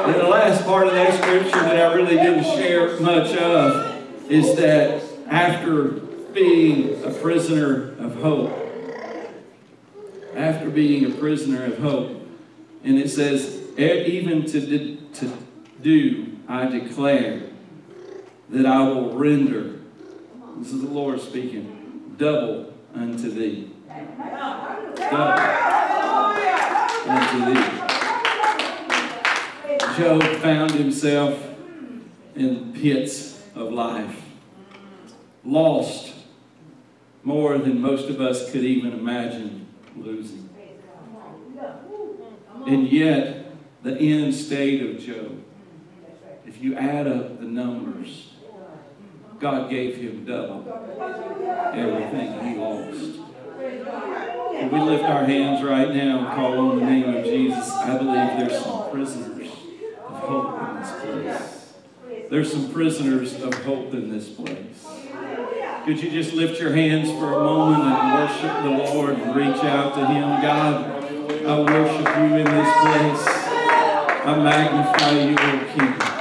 And 0.07 0.14
the 0.16 0.28
last 0.28 0.64
part 0.64 0.88
of 0.88 0.94
that 0.94 1.22
scripture 1.22 1.61
that 1.61 1.76
I 1.76 1.94
really 1.94 2.16
didn't 2.16 2.42
share 2.42 2.98
much 2.98 3.36
of 3.36 4.30
is 4.30 4.57
that 4.57 5.02
after 5.28 5.90
being 6.34 7.04
a 7.04 7.11
prisoner 7.11 7.92
of 8.00 8.16
hope, 8.16 8.50
after 10.34 10.70
being 10.70 11.07
a 11.12 11.14
prisoner 11.14 11.64
of 11.66 11.78
hope, 11.78 12.20
and 12.82 12.98
it 12.98 13.11
says, 13.11 13.62
even 13.78 14.44
to, 14.46 14.96
to 15.14 15.32
do, 15.80 16.26
I 16.49 16.66
declare 16.66 17.42
that 18.51 18.66
I 18.66 18.88
will 18.88 19.16
render, 19.16 19.80
this 20.59 20.72
is 20.72 20.82
the 20.82 20.88
Lord 20.88 21.20
speaking, 21.20 22.14
double 22.16 22.72
unto 22.94 23.30
thee. 23.30 23.72
Double 25.11 25.42
unto 27.09 27.44
thee. 27.47 27.86
Job 29.97 30.22
found 30.42 30.72
himself 30.72 31.42
in 32.34 32.72
the 32.72 32.78
pits 32.78 33.42
of 33.55 33.72
life, 33.72 34.22
lost 35.44 36.14
more 37.22 37.59
than 37.59 37.80
most 37.80 38.09
of 38.09 38.20
us 38.20 38.53
could 38.53 38.62
even 38.62 38.92
imagine 38.92 39.66
losing. 39.97 40.49
And 42.66 42.90
yet, 42.92 43.53
the 43.82 43.97
end 43.99 44.34
state 44.34 44.82
of 44.82 45.01
Job, 45.01 45.42
if 46.57 46.64
you 46.64 46.74
add 46.74 47.07
up 47.07 47.38
the 47.38 47.44
numbers, 47.44 48.30
God 49.38 49.68
gave 49.68 49.96
him 49.96 50.24
double 50.24 50.66
everything 51.74 52.48
he 52.48 52.59
lost. 52.59 53.20
If 53.61 54.72
we 54.72 54.80
lift 54.80 55.04
our 55.04 55.26
hands 55.26 55.62
right 55.62 55.94
now 55.94 56.20
and 56.20 56.28
call 56.28 56.59
on 56.59 56.78
the 56.78 56.86
name 56.86 57.14
of 57.14 57.24
Jesus, 57.24 57.70
I 57.72 57.98
believe 57.98 58.48
there's 58.48 58.64
some 58.64 58.90
prisoners 58.90 59.50
of 60.07 60.18
hope 60.20 60.62
in 60.62 60.80
this 60.80 60.92
place. 61.02 62.30
There's 62.30 62.50
some 62.50 62.72
prisoners 62.72 63.42
of 63.42 63.52
hope 63.62 63.92
in 63.92 64.11
this 64.11 64.30
place. 64.30 64.86
Could 65.84 66.02
you 66.02 66.11
just 66.11 66.32
lift 66.32 66.59
your 66.59 66.72
hands 66.72 67.11
for 67.11 67.34
a 67.34 67.44
moment 67.44 67.82
and 67.82 68.14
worship 68.14 68.62
the 68.62 68.70
Lord 68.70 69.18
and 69.18 69.36
reach 69.36 69.62
out 69.62 69.94
to 69.94 70.07
Him? 70.07 70.40
God, 70.40 71.04
I 71.44 71.61
worship 71.61 72.16
you 72.16 72.36
in 72.38 72.44
this 72.44 72.72
place. 72.80 73.46
I 74.24 74.38
magnify 74.42 75.11
you, 75.20 75.36
O 75.38 75.74
King. 75.76 76.16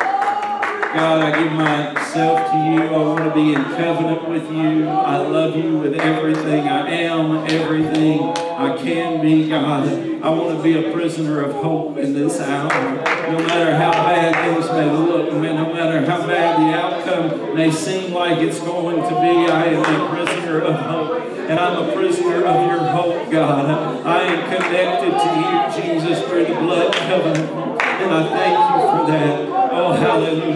God, 0.95 1.21
I 1.23 1.43
give 1.43 1.51
myself 1.51 2.51
to 2.51 2.57
you. 2.57 2.87
I 2.87 2.97
want 2.97 3.25
to 3.25 3.33
be 3.33 3.53
in 3.53 3.61
covenant 3.61 4.29
with 4.29 4.49
you. 4.49 4.87
I 4.87 5.17
love 5.17 5.53
you 5.53 5.77
with 5.77 5.95
everything 5.95 6.69
I 6.69 6.89
am, 6.89 7.45
everything 7.49 8.21
I 8.21 8.77
can 8.77 9.21
be, 9.21 9.49
God. 9.49 9.89
I 10.23 10.29
want 10.29 10.55
to 10.55 10.63
be 10.63 10.87
a 10.87 10.93
prisoner 10.93 11.41
of 11.43 11.51
hope 11.55 11.97
in 11.97 12.13
this 12.13 12.39
hour. 12.39 12.69
No 12.69 13.39
matter 13.45 13.75
how 13.75 13.91
bad 13.91 14.35
things 14.45 14.71
may 14.71 14.89
look, 14.89 15.33
no 15.33 15.39
matter 15.41 16.09
how 16.09 16.25
bad 16.25 16.61
the 16.61 16.77
outcome 16.77 17.55
may 17.55 17.69
seem 17.71 18.13
like 18.13 18.37
it's 18.37 18.61
going 18.61 18.95
to 18.95 19.09
be, 19.09 19.51
I 19.51 19.65
am 19.65 19.83
a 19.83 20.09
prisoner 20.15 20.61
of 20.61 20.75
hope. 20.75 21.21
And 21.49 21.59
I'm 21.59 21.89
a 21.89 21.93
prisoner 21.93 22.45
of 22.45 22.67
your 22.71 22.79
hope, 22.79 23.29
God. 23.29 24.05
I 24.05 24.21
am 24.21 24.49
connected 24.49 25.11
to 25.11 25.81
you, 25.83 25.93
Jesus, 25.93 26.25
through 26.25 26.45
the 26.45 26.55
blood 26.55 26.93
covenant. 26.93 27.81
And 27.81 28.13
I 28.13 28.29
thank 28.29 28.57
you 28.57 28.89
for 28.89 29.11
that. 29.11 29.54
Oh, 29.77 29.91
hallelujah. 29.91 30.55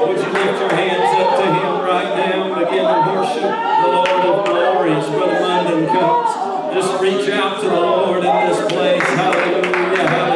Would 0.00 0.16
you 0.16 0.32
lift 0.32 0.60
your 0.60 0.70
hands 0.70 1.12
up 1.20 1.36
to 1.36 1.44
him 1.44 1.84
right 1.84 2.16
now? 2.16 2.54
Begin 2.58 2.88
to 2.88 2.98
worship 3.12 3.52
the 3.52 3.88
Lord 3.92 4.24
of 4.24 4.46
glories. 4.46 5.04
Brother 5.10 5.40
London 5.40 5.86
comes. 5.88 6.74
Just 6.74 7.02
reach 7.02 7.28
out 7.28 7.60
to 7.60 7.68
the 7.68 7.76
Lord 7.76 8.24
in 8.24 8.48
this 8.48 8.72
place. 8.72 9.02
Hallelujah. 9.02 10.08
Hallelujah. 10.08 10.35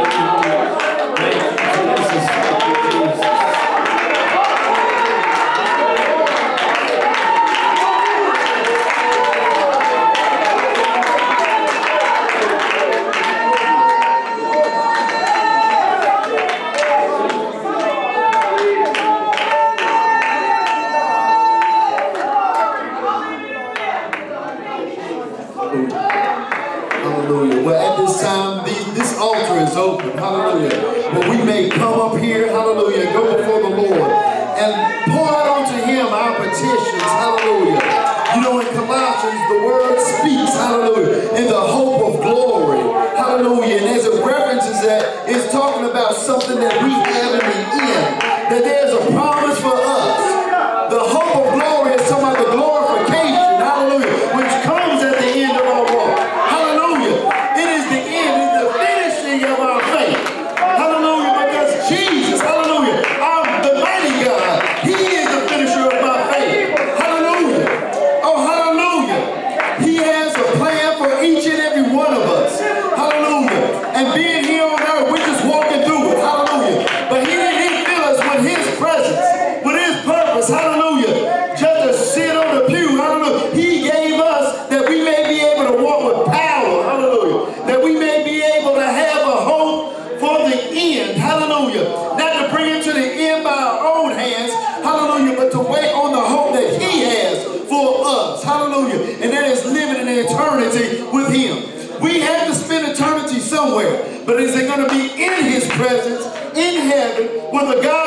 going 104.76 104.88
to 104.88 104.94
be 104.94 105.22
in 105.22 105.44
his 105.44 105.66
presence 105.68 106.24
in 106.56 106.88
heaven 106.88 107.26
when 107.50 107.66
the 107.68 107.82
God 107.82 107.99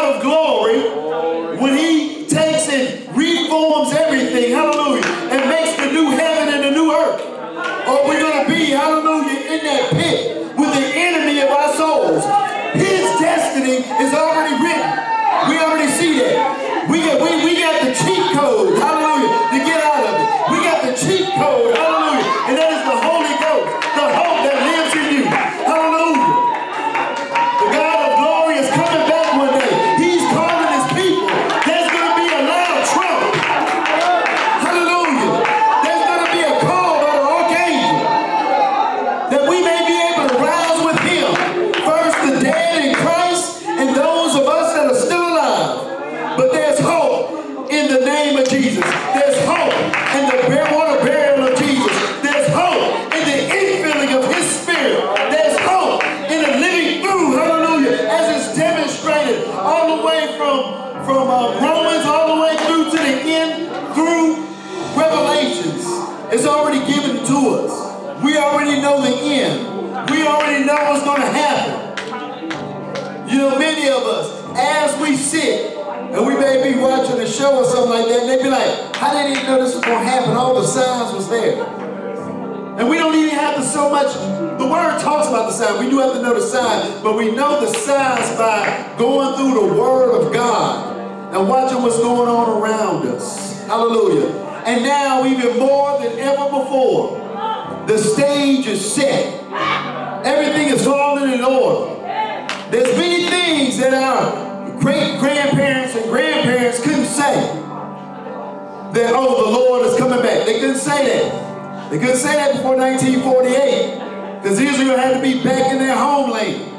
be 115.24 115.42
back 115.42 115.72
in 115.72 115.80
their 115.80 115.96
homeland. 115.96 116.70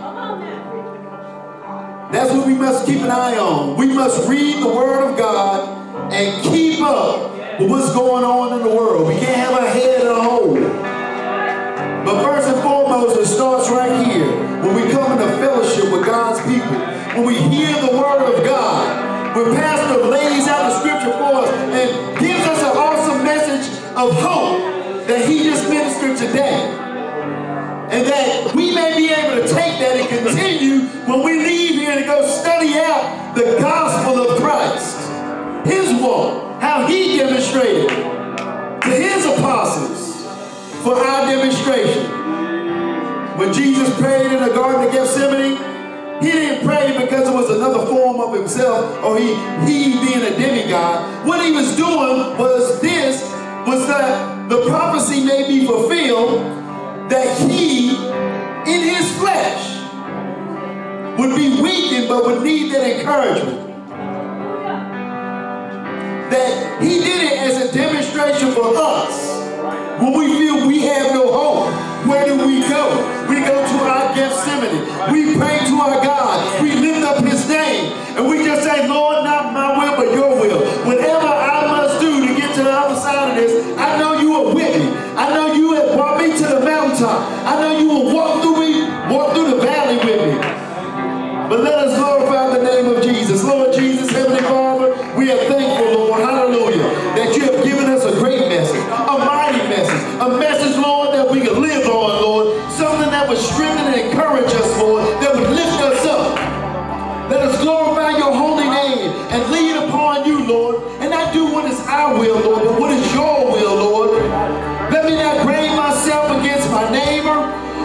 That's 2.12 2.30
what 2.30 2.46
we 2.46 2.52
must 2.52 2.84
keep 2.84 3.00
an 3.00 3.10
eye 3.10 3.38
on. 3.38 3.78
We 3.78 3.86
must 3.86 4.28
read 4.28 4.62
the 4.62 4.68
Word 4.68 5.10
of 5.10 5.16
God 5.16 6.12
and 6.12 6.44
keep 6.44 6.82
up 6.82 7.58
with 7.58 7.70
what's 7.70 7.94
going 7.94 8.22
on 8.22 8.60
in 8.60 8.68
the 8.68 8.74
world. 8.74 9.08
We 9.08 9.14
can't 9.14 9.36
have 9.36 9.54
our 9.54 9.66
head 9.66 10.02
in 10.02 10.06
a 10.06 10.22
hole. 10.22 10.54
But 12.04 12.22
first 12.22 12.48
and 12.48 12.62
foremost, 12.62 13.18
it 13.18 13.26
starts 13.26 13.70
right 13.70 14.06
here. 14.06 14.30
When 14.60 14.74
we 14.76 14.92
come 14.92 15.12
into 15.12 15.26
fellowship 15.38 15.90
with 15.90 16.04
God's 16.04 16.38
people, 16.40 16.76
when 17.16 17.24
we 17.24 17.36
hear 17.36 17.72
the 17.80 17.96
word 17.96 18.28
of 18.30 18.44
God, 18.44 19.36
when 19.36 19.56
Pastor 19.56 20.04
lays 20.04 20.46
out 20.48 20.68
the 20.68 20.78
scripture 20.80 21.12
for 21.12 21.46
us 21.46 21.48
and 21.48 22.18
gives 22.18 22.44
us 22.46 22.60
an 22.60 22.76
awesome 22.76 23.24
message 23.24 23.72
of 23.96 24.12
hope 24.20 24.63
that 28.14 28.54
we 28.54 28.74
may 28.74 28.96
be 28.96 29.08
able 29.12 29.42
to 29.42 29.48
take 29.48 29.78
that 29.80 29.96
and 29.96 30.08
continue 30.08 30.86
when 31.06 31.22
we 31.24 31.38
leave 31.38 31.74
here 31.74 31.94
to 31.98 32.04
go 32.04 32.26
study 32.26 32.74
out 32.78 33.34
the 33.34 33.56
gospel 33.60 34.30
of 34.30 34.40
Christ. 34.40 34.96
His 35.66 36.00
walk, 36.00 36.60
how 36.60 36.86
he 36.86 37.16
demonstrated 37.16 37.88
to 37.88 38.90
his 38.90 39.24
apostles 39.26 40.22
for 40.82 40.94
our 40.94 41.26
demonstration. 41.26 42.10
When 43.38 43.52
Jesus 43.52 43.92
prayed 43.98 44.30
in 44.30 44.42
the 44.42 44.54
Garden 44.54 44.86
of 44.86 44.92
Gethsemane, 44.92 45.56
he 46.22 46.30
didn't 46.30 46.64
pray 46.64 46.96
because 46.98 47.28
it 47.28 47.34
was 47.34 47.50
another 47.50 47.84
form 47.86 48.20
of 48.20 48.34
himself 48.34 49.02
or 49.02 49.18
he, 49.18 49.34
he 49.66 49.98
being 50.06 50.22
a 50.22 50.36
demigod. 50.38 51.26
What 51.26 51.44
he 51.44 51.50
was 51.50 51.76
doing 51.76 52.38
was 52.38 52.80
this, 52.80 53.22
was 53.66 53.86
that 53.88 54.48
the 54.48 54.64
prophecy 54.68 55.24
may 55.24 55.48
be 55.48 55.66
fulfilled 55.66 56.63
that 57.10 57.38
he, 57.50 57.90
in 57.90 58.80
his 58.82 59.16
flesh, 59.18 59.74
would 61.18 61.36
be 61.36 61.60
weakened 61.60 62.08
but 62.08 62.24
would 62.24 62.42
need 62.42 62.72
that 62.72 62.98
encouragement. 62.98 63.60
That 66.30 66.82
he 66.82 66.98
did 67.00 67.32
it 67.32 67.38
as 67.38 67.70
a 67.70 67.72
demonstration 67.72 68.52
for 68.52 68.72
us 68.74 69.34
when 70.00 70.18
we 70.18 70.38
feel 70.38 70.66
we 70.66 70.80
have 70.80 71.14
no 71.14 71.32
hope. 71.32 71.94
Where 72.08 72.26
do 72.26 72.46
we 72.46 72.60
go? 72.68 73.26
We 73.28 73.40
go 73.40 73.54
to 73.54 73.76
our 73.84 74.14
Gethsemane. 74.14 75.12
We 75.12 75.36
pray 75.36 75.58
to 75.68 75.74
our 75.76 76.04
God. 76.04 76.62
We 76.62 76.72
lift 76.74 77.02
up 77.02 77.24
his 77.24 77.48
name. 77.48 77.92
And 78.16 78.28
we 78.28 78.44
just 78.44 78.62
say, 78.62 78.86
Lord, 78.86 79.24
not 79.24 79.53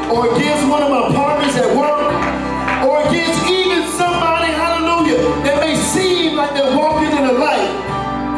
or 0.10 0.36
against 0.36 0.68
one 0.68 0.82
of 0.82 0.90
my 0.90 1.14
partners 1.14 1.56
at 1.56 1.70
work 1.78 2.10
or 2.86 3.02
against 3.08 3.46
even 3.50 3.86
somebody, 3.94 4.52
hallelujah, 4.52 5.22
that 5.46 5.60
may 5.62 5.76
seem 5.76 6.36
like 6.36 6.54
they're 6.54 6.76
walking 6.76 7.12
in 7.16 7.28
the 7.28 7.34
light, 7.34 7.70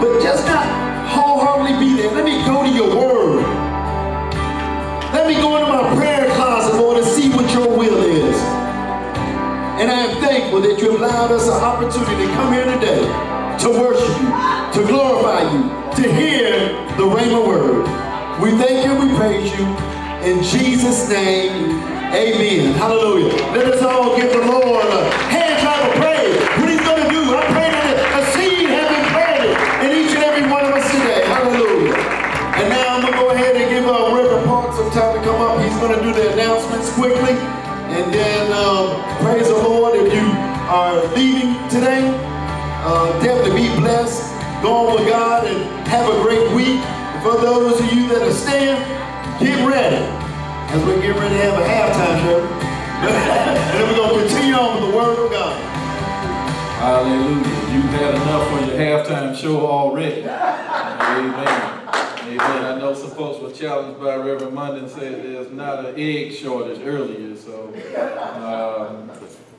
but 0.01 0.21
just 0.21 0.45
not 0.45 0.67
wholeheartedly 1.07 1.79
be 1.79 1.95
there. 1.95 2.11
Let 2.11 2.25
me 2.25 2.43
go 2.45 2.63
to 2.63 2.69
your 2.69 2.91
word. 2.95 3.43
Let 5.13 5.27
me 5.27 5.35
go 5.35 5.57
into 5.57 5.71
my 5.71 5.95
prayer 5.95 6.29
closet, 6.35 6.75
Lord, 6.75 6.97
and 6.97 7.07
see 7.07 7.29
what 7.29 7.51
your 7.53 7.69
will 7.69 8.03
is. 8.03 8.35
And 9.79 9.89
I 9.89 10.07
am 10.07 10.21
thankful 10.21 10.61
that 10.61 10.79
you 10.79 10.97
allowed 10.97 11.31
us 11.31 11.47
an 11.47 11.53
opportunity 11.53 12.27
to 12.27 12.33
come 12.33 12.53
here 12.53 12.65
today 12.65 13.01
to 13.61 13.69
worship 13.69 14.09
you, 14.21 14.81
to 14.81 14.87
glorify 14.87 15.41
you, 15.51 15.69
to 15.95 16.13
hear 16.13 16.51
the 16.97 17.03
Rhema 17.03 17.45
word. 17.47 17.85
We 18.41 18.51
thank 18.57 18.85
you 18.85 19.07
we 19.07 19.15
praise 19.15 19.51
you. 19.57 19.90
In 20.21 20.43
Jesus' 20.43 21.09
name, 21.09 21.81
amen. 22.13 22.77
Hallelujah. 22.77 23.33
Let 23.57 23.73
us 23.73 23.81
all 23.81 24.15
give 24.15 24.29
the 24.29 24.45
Lord 24.45 24.85
a 24.85 25.09
hand 25.33 25.57
clap 25.65 25.81
of 25.81 25.97
praise. 25.97 26.37
What 26.61 26.69
he's 26.69 26.85
going 26.85 27.01
to 27.01 27.09
do, 27.09 27.33
I 27.33 27.41
pray 27.49 27.73
that 27.73 27.97
a 27.97 28.21
seed 28.29 28.69
has 28.69 28.85
been 28.85 29.07
planted 29.17 29.57
in 29.81 29.89
each 29.97 30.13
and 30.13 30.21
every 30.21 30.45
one 30.45 30.61
of 30.61 30.77
us 30.77 30.85
today. 30.93 31.25
Hallelujah. 31.25 31.97
And 32.53 32.69
now 32.69 32.85
I'm 32.93 33.01
going 33.01 33.13
to 33.13 33.19
go 33.19 33.29
ahead 33.33 33.57
and 33.57 33.65
give 33.65 33.89
our 33.89 34.13
Reverend 34.13 34.45
Park 34.45 34.77
some 34.77 34.93
time 34.93 35.17
to 35.17 35.21
come 35.25 35.41
up. 35.41 35.57
He's 35.57 35.73
going 35.81 35.97
to 35.97 36.01
do 36.05 36.13
the 36.13 36.37
announcements 36.37 36.93
quickly. 36.93 37.33
And 37.89 38.13
then 38.13 38.53
um, 38.53 39.01
praise 39.25 39.49
the 39.49 39.57
Lord 39.57 39.97
if 39.97 40.13
you 40.13 40.29
are 40.69 41.01
leaving 41.17 41.57
today. 41.73 42.05
Uh, 42.85 43.09
definitely 43.25 43.65
be 43.65 43.73
blessed. 43.81 44.21
Go 44.61 44.85
on 44.85 45.01
with 45.01 45.09
God 45.09 45.49
and 45.49 45.65
have 45.89 46.05
a 46.05 46.21
great 46.21 46.45
week. 46.53 46.77
For 47.25 47.41
those 47.41 47.81
of 47.81 47.89
you 47.89 48.05
that 48.13 48.21
are 48.21 48.33
staying, 48.33 49.00
get 49.41 49.67
ready. 49.67 49.95
As 49.95 50.83
we 50.85 51.01
get 51.01 51.15
ready 51.15 51.35
to 51.35 51.41
have 51.43 51.59
a 51.59 51.65
halftime 51.67 52.21
show. 52.23 52.39
and 53.01 53.73
then 53.73 53.89
we're 53.89 53.95
going 53.95 54.13
to 54.13 54.25
continue 54.25 54.53
on 54.53 54.81
with 54.81 54.91
the 54.91 54.97
Word 54.97 55.25
of 55.25 55.31
God. 55.31 55.71
Hallelujah. 56.79 57.73
You've 57.73 57.91
had 57.91 58.15
enough 58.15 58.47
for 58.49 58.65
your 58.65 58.79
halftime 58.79 59.35
show 59.35 59.65
already. 59.67 60.21
Amen. 60.21 61.81
Amen. 62.23 62.65
I 62.65 62.79
know 62.79 62.93
some 62.93 63.11
folks 63.11 63.41
were 63.41 63.51
challenged 63.51 63.99
by 63.99 64.15
Reverend 64.15 64.53
Munden 64.53 64.87
said 64.87 65.23
there's 65.23 65.51
not 65.51 65.85
an 65.85 65.95
egg 65.99 66.33
shortage 66.33 66.79
earlier, 66.83 67.35
so 67.35 67.73
um, 68.45 69.11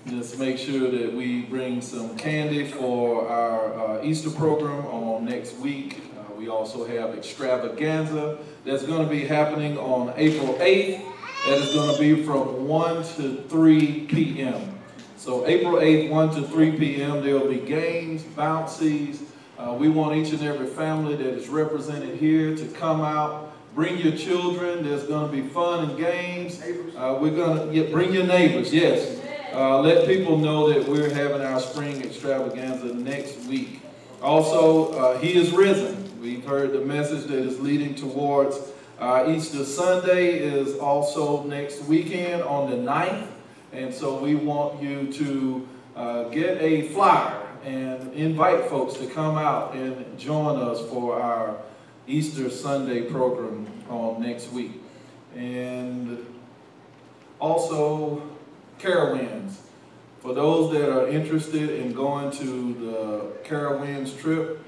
just 0.09 0.39
make 0.39 0.57
sure 0.57 0.91
that 0.91 1.13
we 1.13 1.43
bring 1.43 1.81
some 1.81 2.17
candy 2.17 2.67
for 2.67 3.29
our 3.29 3.99
uh, 3.99 4.05
Easter 4.05 4.31
program 4.31 4.87
on 4.87 5.25
next 5.25 5.57
week. 5.59 5.99
We 6.43 6.49
also 6.49 6.85
have 6.85 7.15
extravaganza 7.15 8.37
that's 8.65 8.83
going 8.83 9.05
to 9.05 9.09
be 9.09 9.25
happening 9.25 9.79
on 9.79 10.13
April 10.17 10.55
8th. 10.55 11.01
That 11.47 11.59
is 11.59 11.73
going 11.73 11.95
to 11.95 12.01
be 12.01 12.25
from 12.25 12.67
1 12.67 12.97
to 13.15 13.45
3 13.49 14.07
p.m. 14.07 14.77
So 15.17 15.47
April 15.47 15.75
8th, 15.75 16.11
1 16.11 16.35
to 16.35 16.43
3 16.43 16.79
p.m., 16.79 17.23
there 17.23 17.39
will 17.39 17.49
be 17.49 17.61
games, 17.61 18.25
bouncies, 18.25 19.23
uh, 19.57 19.77
we 19.79 19.89
want 19.89 20.17
each 20.17 20.33
and 20.33 20.43
every 20.43 20.67
family 20.67 21.15
that 21.15 21.29
is 21.29 21.49
represented 21.49 22.19
here 22.19 22.57
to 22.57 22.67
come 22.71 23.03
out. 23.03 23.55
Bring 23.77 23.99
your 23.99 24.17
children. 24.17 24.83
There's 24.83 25.05
going 25.05 25.31
to 25.31 25.43
be 25.43 25.49
fun 25.49 25.91
and 25.91 25.97
games. 25.97 26.61
Uh, 26.97 27.19
we're 27.21 27.37
going 27.37 27.69
to 27.69 27.73
yeah, 27.73 27.89
bring 27.93 28.13
your 28.13 28.27
neighbors. 28.27 28.75
Yes. 28.75 29.21
Uh, 29.55 29.81
let 29.81 30.09
people 30.09 30.39
know 30.39 30.73
that 30.73 30.89
we're 30.89 31.15
having 31.15 31.43
our 31.43 31.61
spring 31.61 32.03
extravaganza 32.03 32.87
next 32.95 33.47
week. 33.47 33.81
Also, 34.21 34.93
uh, 34.95 35.19
He 35.21 35.35
is 35.35 35.53
risen. 35.53 36.12
We've 36.23 36.45
heard 36.45 36.73
the 36.73 36.83
message 36.83 37.25
that 37.25 37.39
is 37.39 37.59
leading 37.59 37.97
towards 37.97 38.57
uh, 39.01 39.25
Easter 39.27 39.65
Sunday 39.65 40.39
is 40.39 40.79
also 40.79 41.43
next 41.43 41.83
weekend 41.87 42.45
on 42.45 42.71
the 42.71 42.77
9th. 42.77 43.27
And 43.73 43.93
so 43.93 44.23
we 44.23 44.37
want 44.37 44.81
you 44.81 45.13
to 45.15 45.69
uh, 45.97 46.23
get 46.29 46.63
a 46.63 46.83
flyer 46.91 47.45
and 47.65 48.13
invite 48.13 48.67
folks 48.67 48.95
to 49.01 49.09
come 49.09 49.37
out 49.37 49.75
and 49.75 50.17
join 50.17 50.61
us 50.61 50.81
for 50.89 51.21
our 51.21 51.57
Easter 52.07 52.51
Sunday 52.51 53.03
program 53.03 53.67
on 53.89 54.23
next 54.23 54.53
week. 54.53 54.81
And 55.35 56.25
also, 57.41 58.23
Carowinds. 58.79 59.57
For 60.21 60.33
those 60.33 60.71
that 60.71 60.89
are 60.89 61.09
interested 61.09 61.69
in 61.69 61.93
going 61.93 62.31
to 62.31 62.75
the 62.75 63.49
Carowinds 63.49 64.17
trip, 64.17 64.65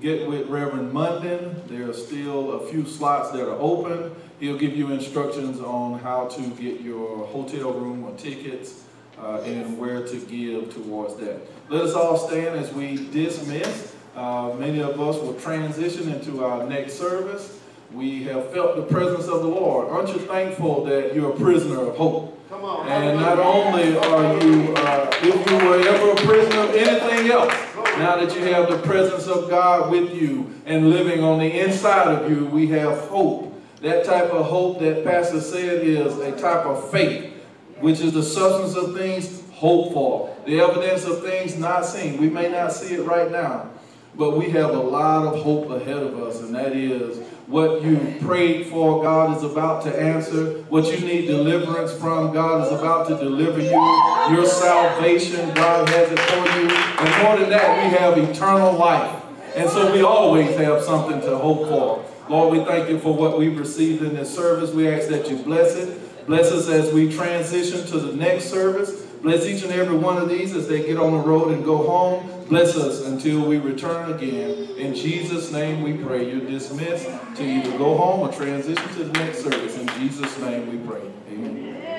get 0.00 0.26
with 0.26 0.48
Reverend 0.48 0.92
Munden. 0.92 1.62
There 1.66 1.88
are 1.88 1.92
still 1.92 2.52
a 2.52 2.66
few 2.68 2.86
slots 2.86 3.30
that 3.32 3.42
are 3.42 3.58
open. 3.58 4.14
He'll 4.40 4.56
give 4.56 4.74
you 4.74 4.90
instructions 4.90 5.60
on 5.60 5.98
how 5.98 6.28
to 6.28 6.42
get 6.50 6.80
your 6.80 7.26
hotel 7.26 7.72
room 7.72 8.04
or 8.04 8.16
tickets 8.16 8.84
uh, 9.18 9.42
and 9.42 9.78
where 9.78 10.06
to 10.06 10.16
give 10.20 10.72
towards 10.72 11.16
that. 11.16 11.40
Let 11.68 11.82
us 11.82 11.94
all 11.94 12.16
stand 12.16 12.58
as 12.58 12.72
we 12.72 13.10
dismiss. 13.10 13.94
Uh, 14.16 14.54
many 14.58 14.80
of 14.80 14.98
us 15.00 15.16
will 15.16 15.34
transition 15.34 16.10
into 16.10 16.44
our 16.44 16.66
next 16.66 16.94
service. 16.94 17.58
We 17.92 18.24
have 18.24 18.50
felt 18.52 18.76
the 18.76 18.82
presence 18.82 19.26
of 19.26 19.42
the 19.42 19.48
Lord. 19.48 19.88
Aren't 19.88 20.08
you 20.08 20.20
thankful 20.20 20.84
that 20.84 21.14
you're 21.14 21.32
a 21.32 21.36
prisoner 21.36 21.80
of 21.80 21.96
hope? 21.96 22.48
Come 22.48 22.64
on. 22.64 22.88
And 22.88 23.20
not 23.20 23.38
only 23.38 23.96
are 23.96 24.42
you, 24.42 24.74
uh, 24.74 25.10
if 25.22 25.50
you 25.50 25.56
were 25.68 25.80
ever 25.80 26.10
a 26.12 26.16
prisoner 26.16 26.60
of 26.62 26.74
anything 26.74 27.30
else, 27.30 27.52
now 27.98 28.16
that 28.16 28.34
you 28.34 28.42
have 28.52 28.68
the 28.68 28.78
presence 28.78 29.26
of 29.26 29.50
God 29.50 29.90
with 29.90 30.14
you 30.14 30.54
and 30.66 30.90
living 30.90 31.22
on 31.22 31.38
the 31.38 31.60
inside 31.60 32.08
of 32.08 32.30
you, 32.30 32.46
we 32.46 32.66
have 32.68 32.98
hope. 33.08 33.46
That 33.82 34.04
type 34.04 34.30
of 34.30 34.46
hope 34.46 34.78
that 34.80 35.04
Pastor 35.04 35.40
said 35.40 35.86
is 35.86 36.18
a 36.18 36.32
type 36.32 36.66
of 36.66 36.90
faith, 36.90 37.32
which 37.78 38.00
is 38.00 38.12
the 38.12 38.22
substance 38.22 38.76
of 38.76 38.96
things 38.96 39.42
hoped 39.52 39.92
for, 39.92 40.36
the 40.46 40.60
evidence 40.60 41.04
of 41.04 41.22
things 41.22 41.56
not 41.56 41.84
seen. 41.84 42.20
We 42.20 42.28
may 42.28 42.50
not 42.50 42.72
see 42.72 42.94
it 42.94 43.02
right 43.02 43.30
now, 43.30 43.70
but 44.14 44.36
we 44.36 44.50
have 44.50 44.70
a 44.70 44.80
lot 44.80 45.26
of 45.26 45.42
hope 45.42 45.70
ahead 45.70 45.98
of 45.98 46.22
us, 46.22 46.40
and 46.40 46.54
that 46.54 46.74
is 46.74 47.18
what 47.50 47.82
you 47.82 48.16
prayed 48.20 48.66
for, 48.66 49.02
God 49.02 49.36
is 49.36 49.42
about 49.42 49.82
to 49.82 50.00
answer. 50.00 50.62
What 50.68 50.86
you 50.86 51.04
need 51.04 51.26
deliverance 51.26 51.92
from, 51.92 52.32
God 52.32 52.64
is 52.64 52.72
about 52.72 53.08
to 53.08 53.16
deliver 53.16 53.60
you. 53.60 54.34
Your 54.34 54.46
salvation, 54.46 55.52
God 55.54 55.88
has 55.88 56.12
it 56.12 56.20
for 56.20 56.60
you. 56.60 56.68
And 56.70 57.22
more 57.24 57.36
than 57.36 57.50
that, 57.50 57.82
we 57.82 57.98
have 57.98 58.16
eternal 58.16 58.74
life. 58.74 59.20
And 59.56 59.68
so 59.68 59.92
we 59.92 60.02
always 60.02 60.56
have 60.58 60.82
something 60.82 61.20
to 61.22 61.36
hope 61.38 61.68
for. 61.68 62.04
Lord, 62.28 62.56
we 62.56 62.64
thank 62.64 62.88
you 62.88 63.00
for 63.00 63.12
what 63.12 63.36
we've 63.36 63.58
received 63.58 64.04
in 64.04 64.14
this 64.14 64.32
service. 64.32 64.70
We 64.70 64.88
ask 64.88 65.08
that 65.08 65.28
you 65.28 65.36
bless 65.38 65.74
it. 65.74 66.26
Bless 66.26 66.52
us 66.52 66.68
as 66.68 66.92
we 66.92 67.12
transition 67.12 67.84
to 67.86 67.98
the 67.98 68.16
next 68.16 68.44
service. 68.44 69.09
Bless 69.22 69.44
each 69.44 69.62
and 69.62 69.72
every 69.72 69.96
one 69.96 70.16
of 70.16 70.28
these 70.28 70.54
as 70.56 70.66
they 70.66 70.84
get 70.84 70.96
on 70.96 71.12
the 71.12 71.18
road 71.18 71.52
and 71.52 71.62
go 71.64 71.76
home. 71.76 72.46
Bless 72.48 72.74
us 72.76 73.04
until 73.04 73.46
we 73.46 73.58
return 73.58 74.12
again. 74.12 74.50
In 74.76 74.94
Jesus' 74.94 75.52
name 75.52 75.82
we 75.82 75.92
pray. 75.92 76.30
You're 76.30 76.48
dismissed 76.48 77.06
to 77.36 77.44
either 77.44 77.76
go 77.76 77.96
home 77.96 78.20
or 78.20 78.32
transition 78.32 78.88
to 78.94 79.04
the 79.04 79.12
next 79.12 79.42
service. 79.42 79.76
In 79.76 79.86
Jesus' 80.00 80.38
name 80.38 80.70
we 80.70 80.88
pray. 80.88 81.02
Amen. 81.30 81.89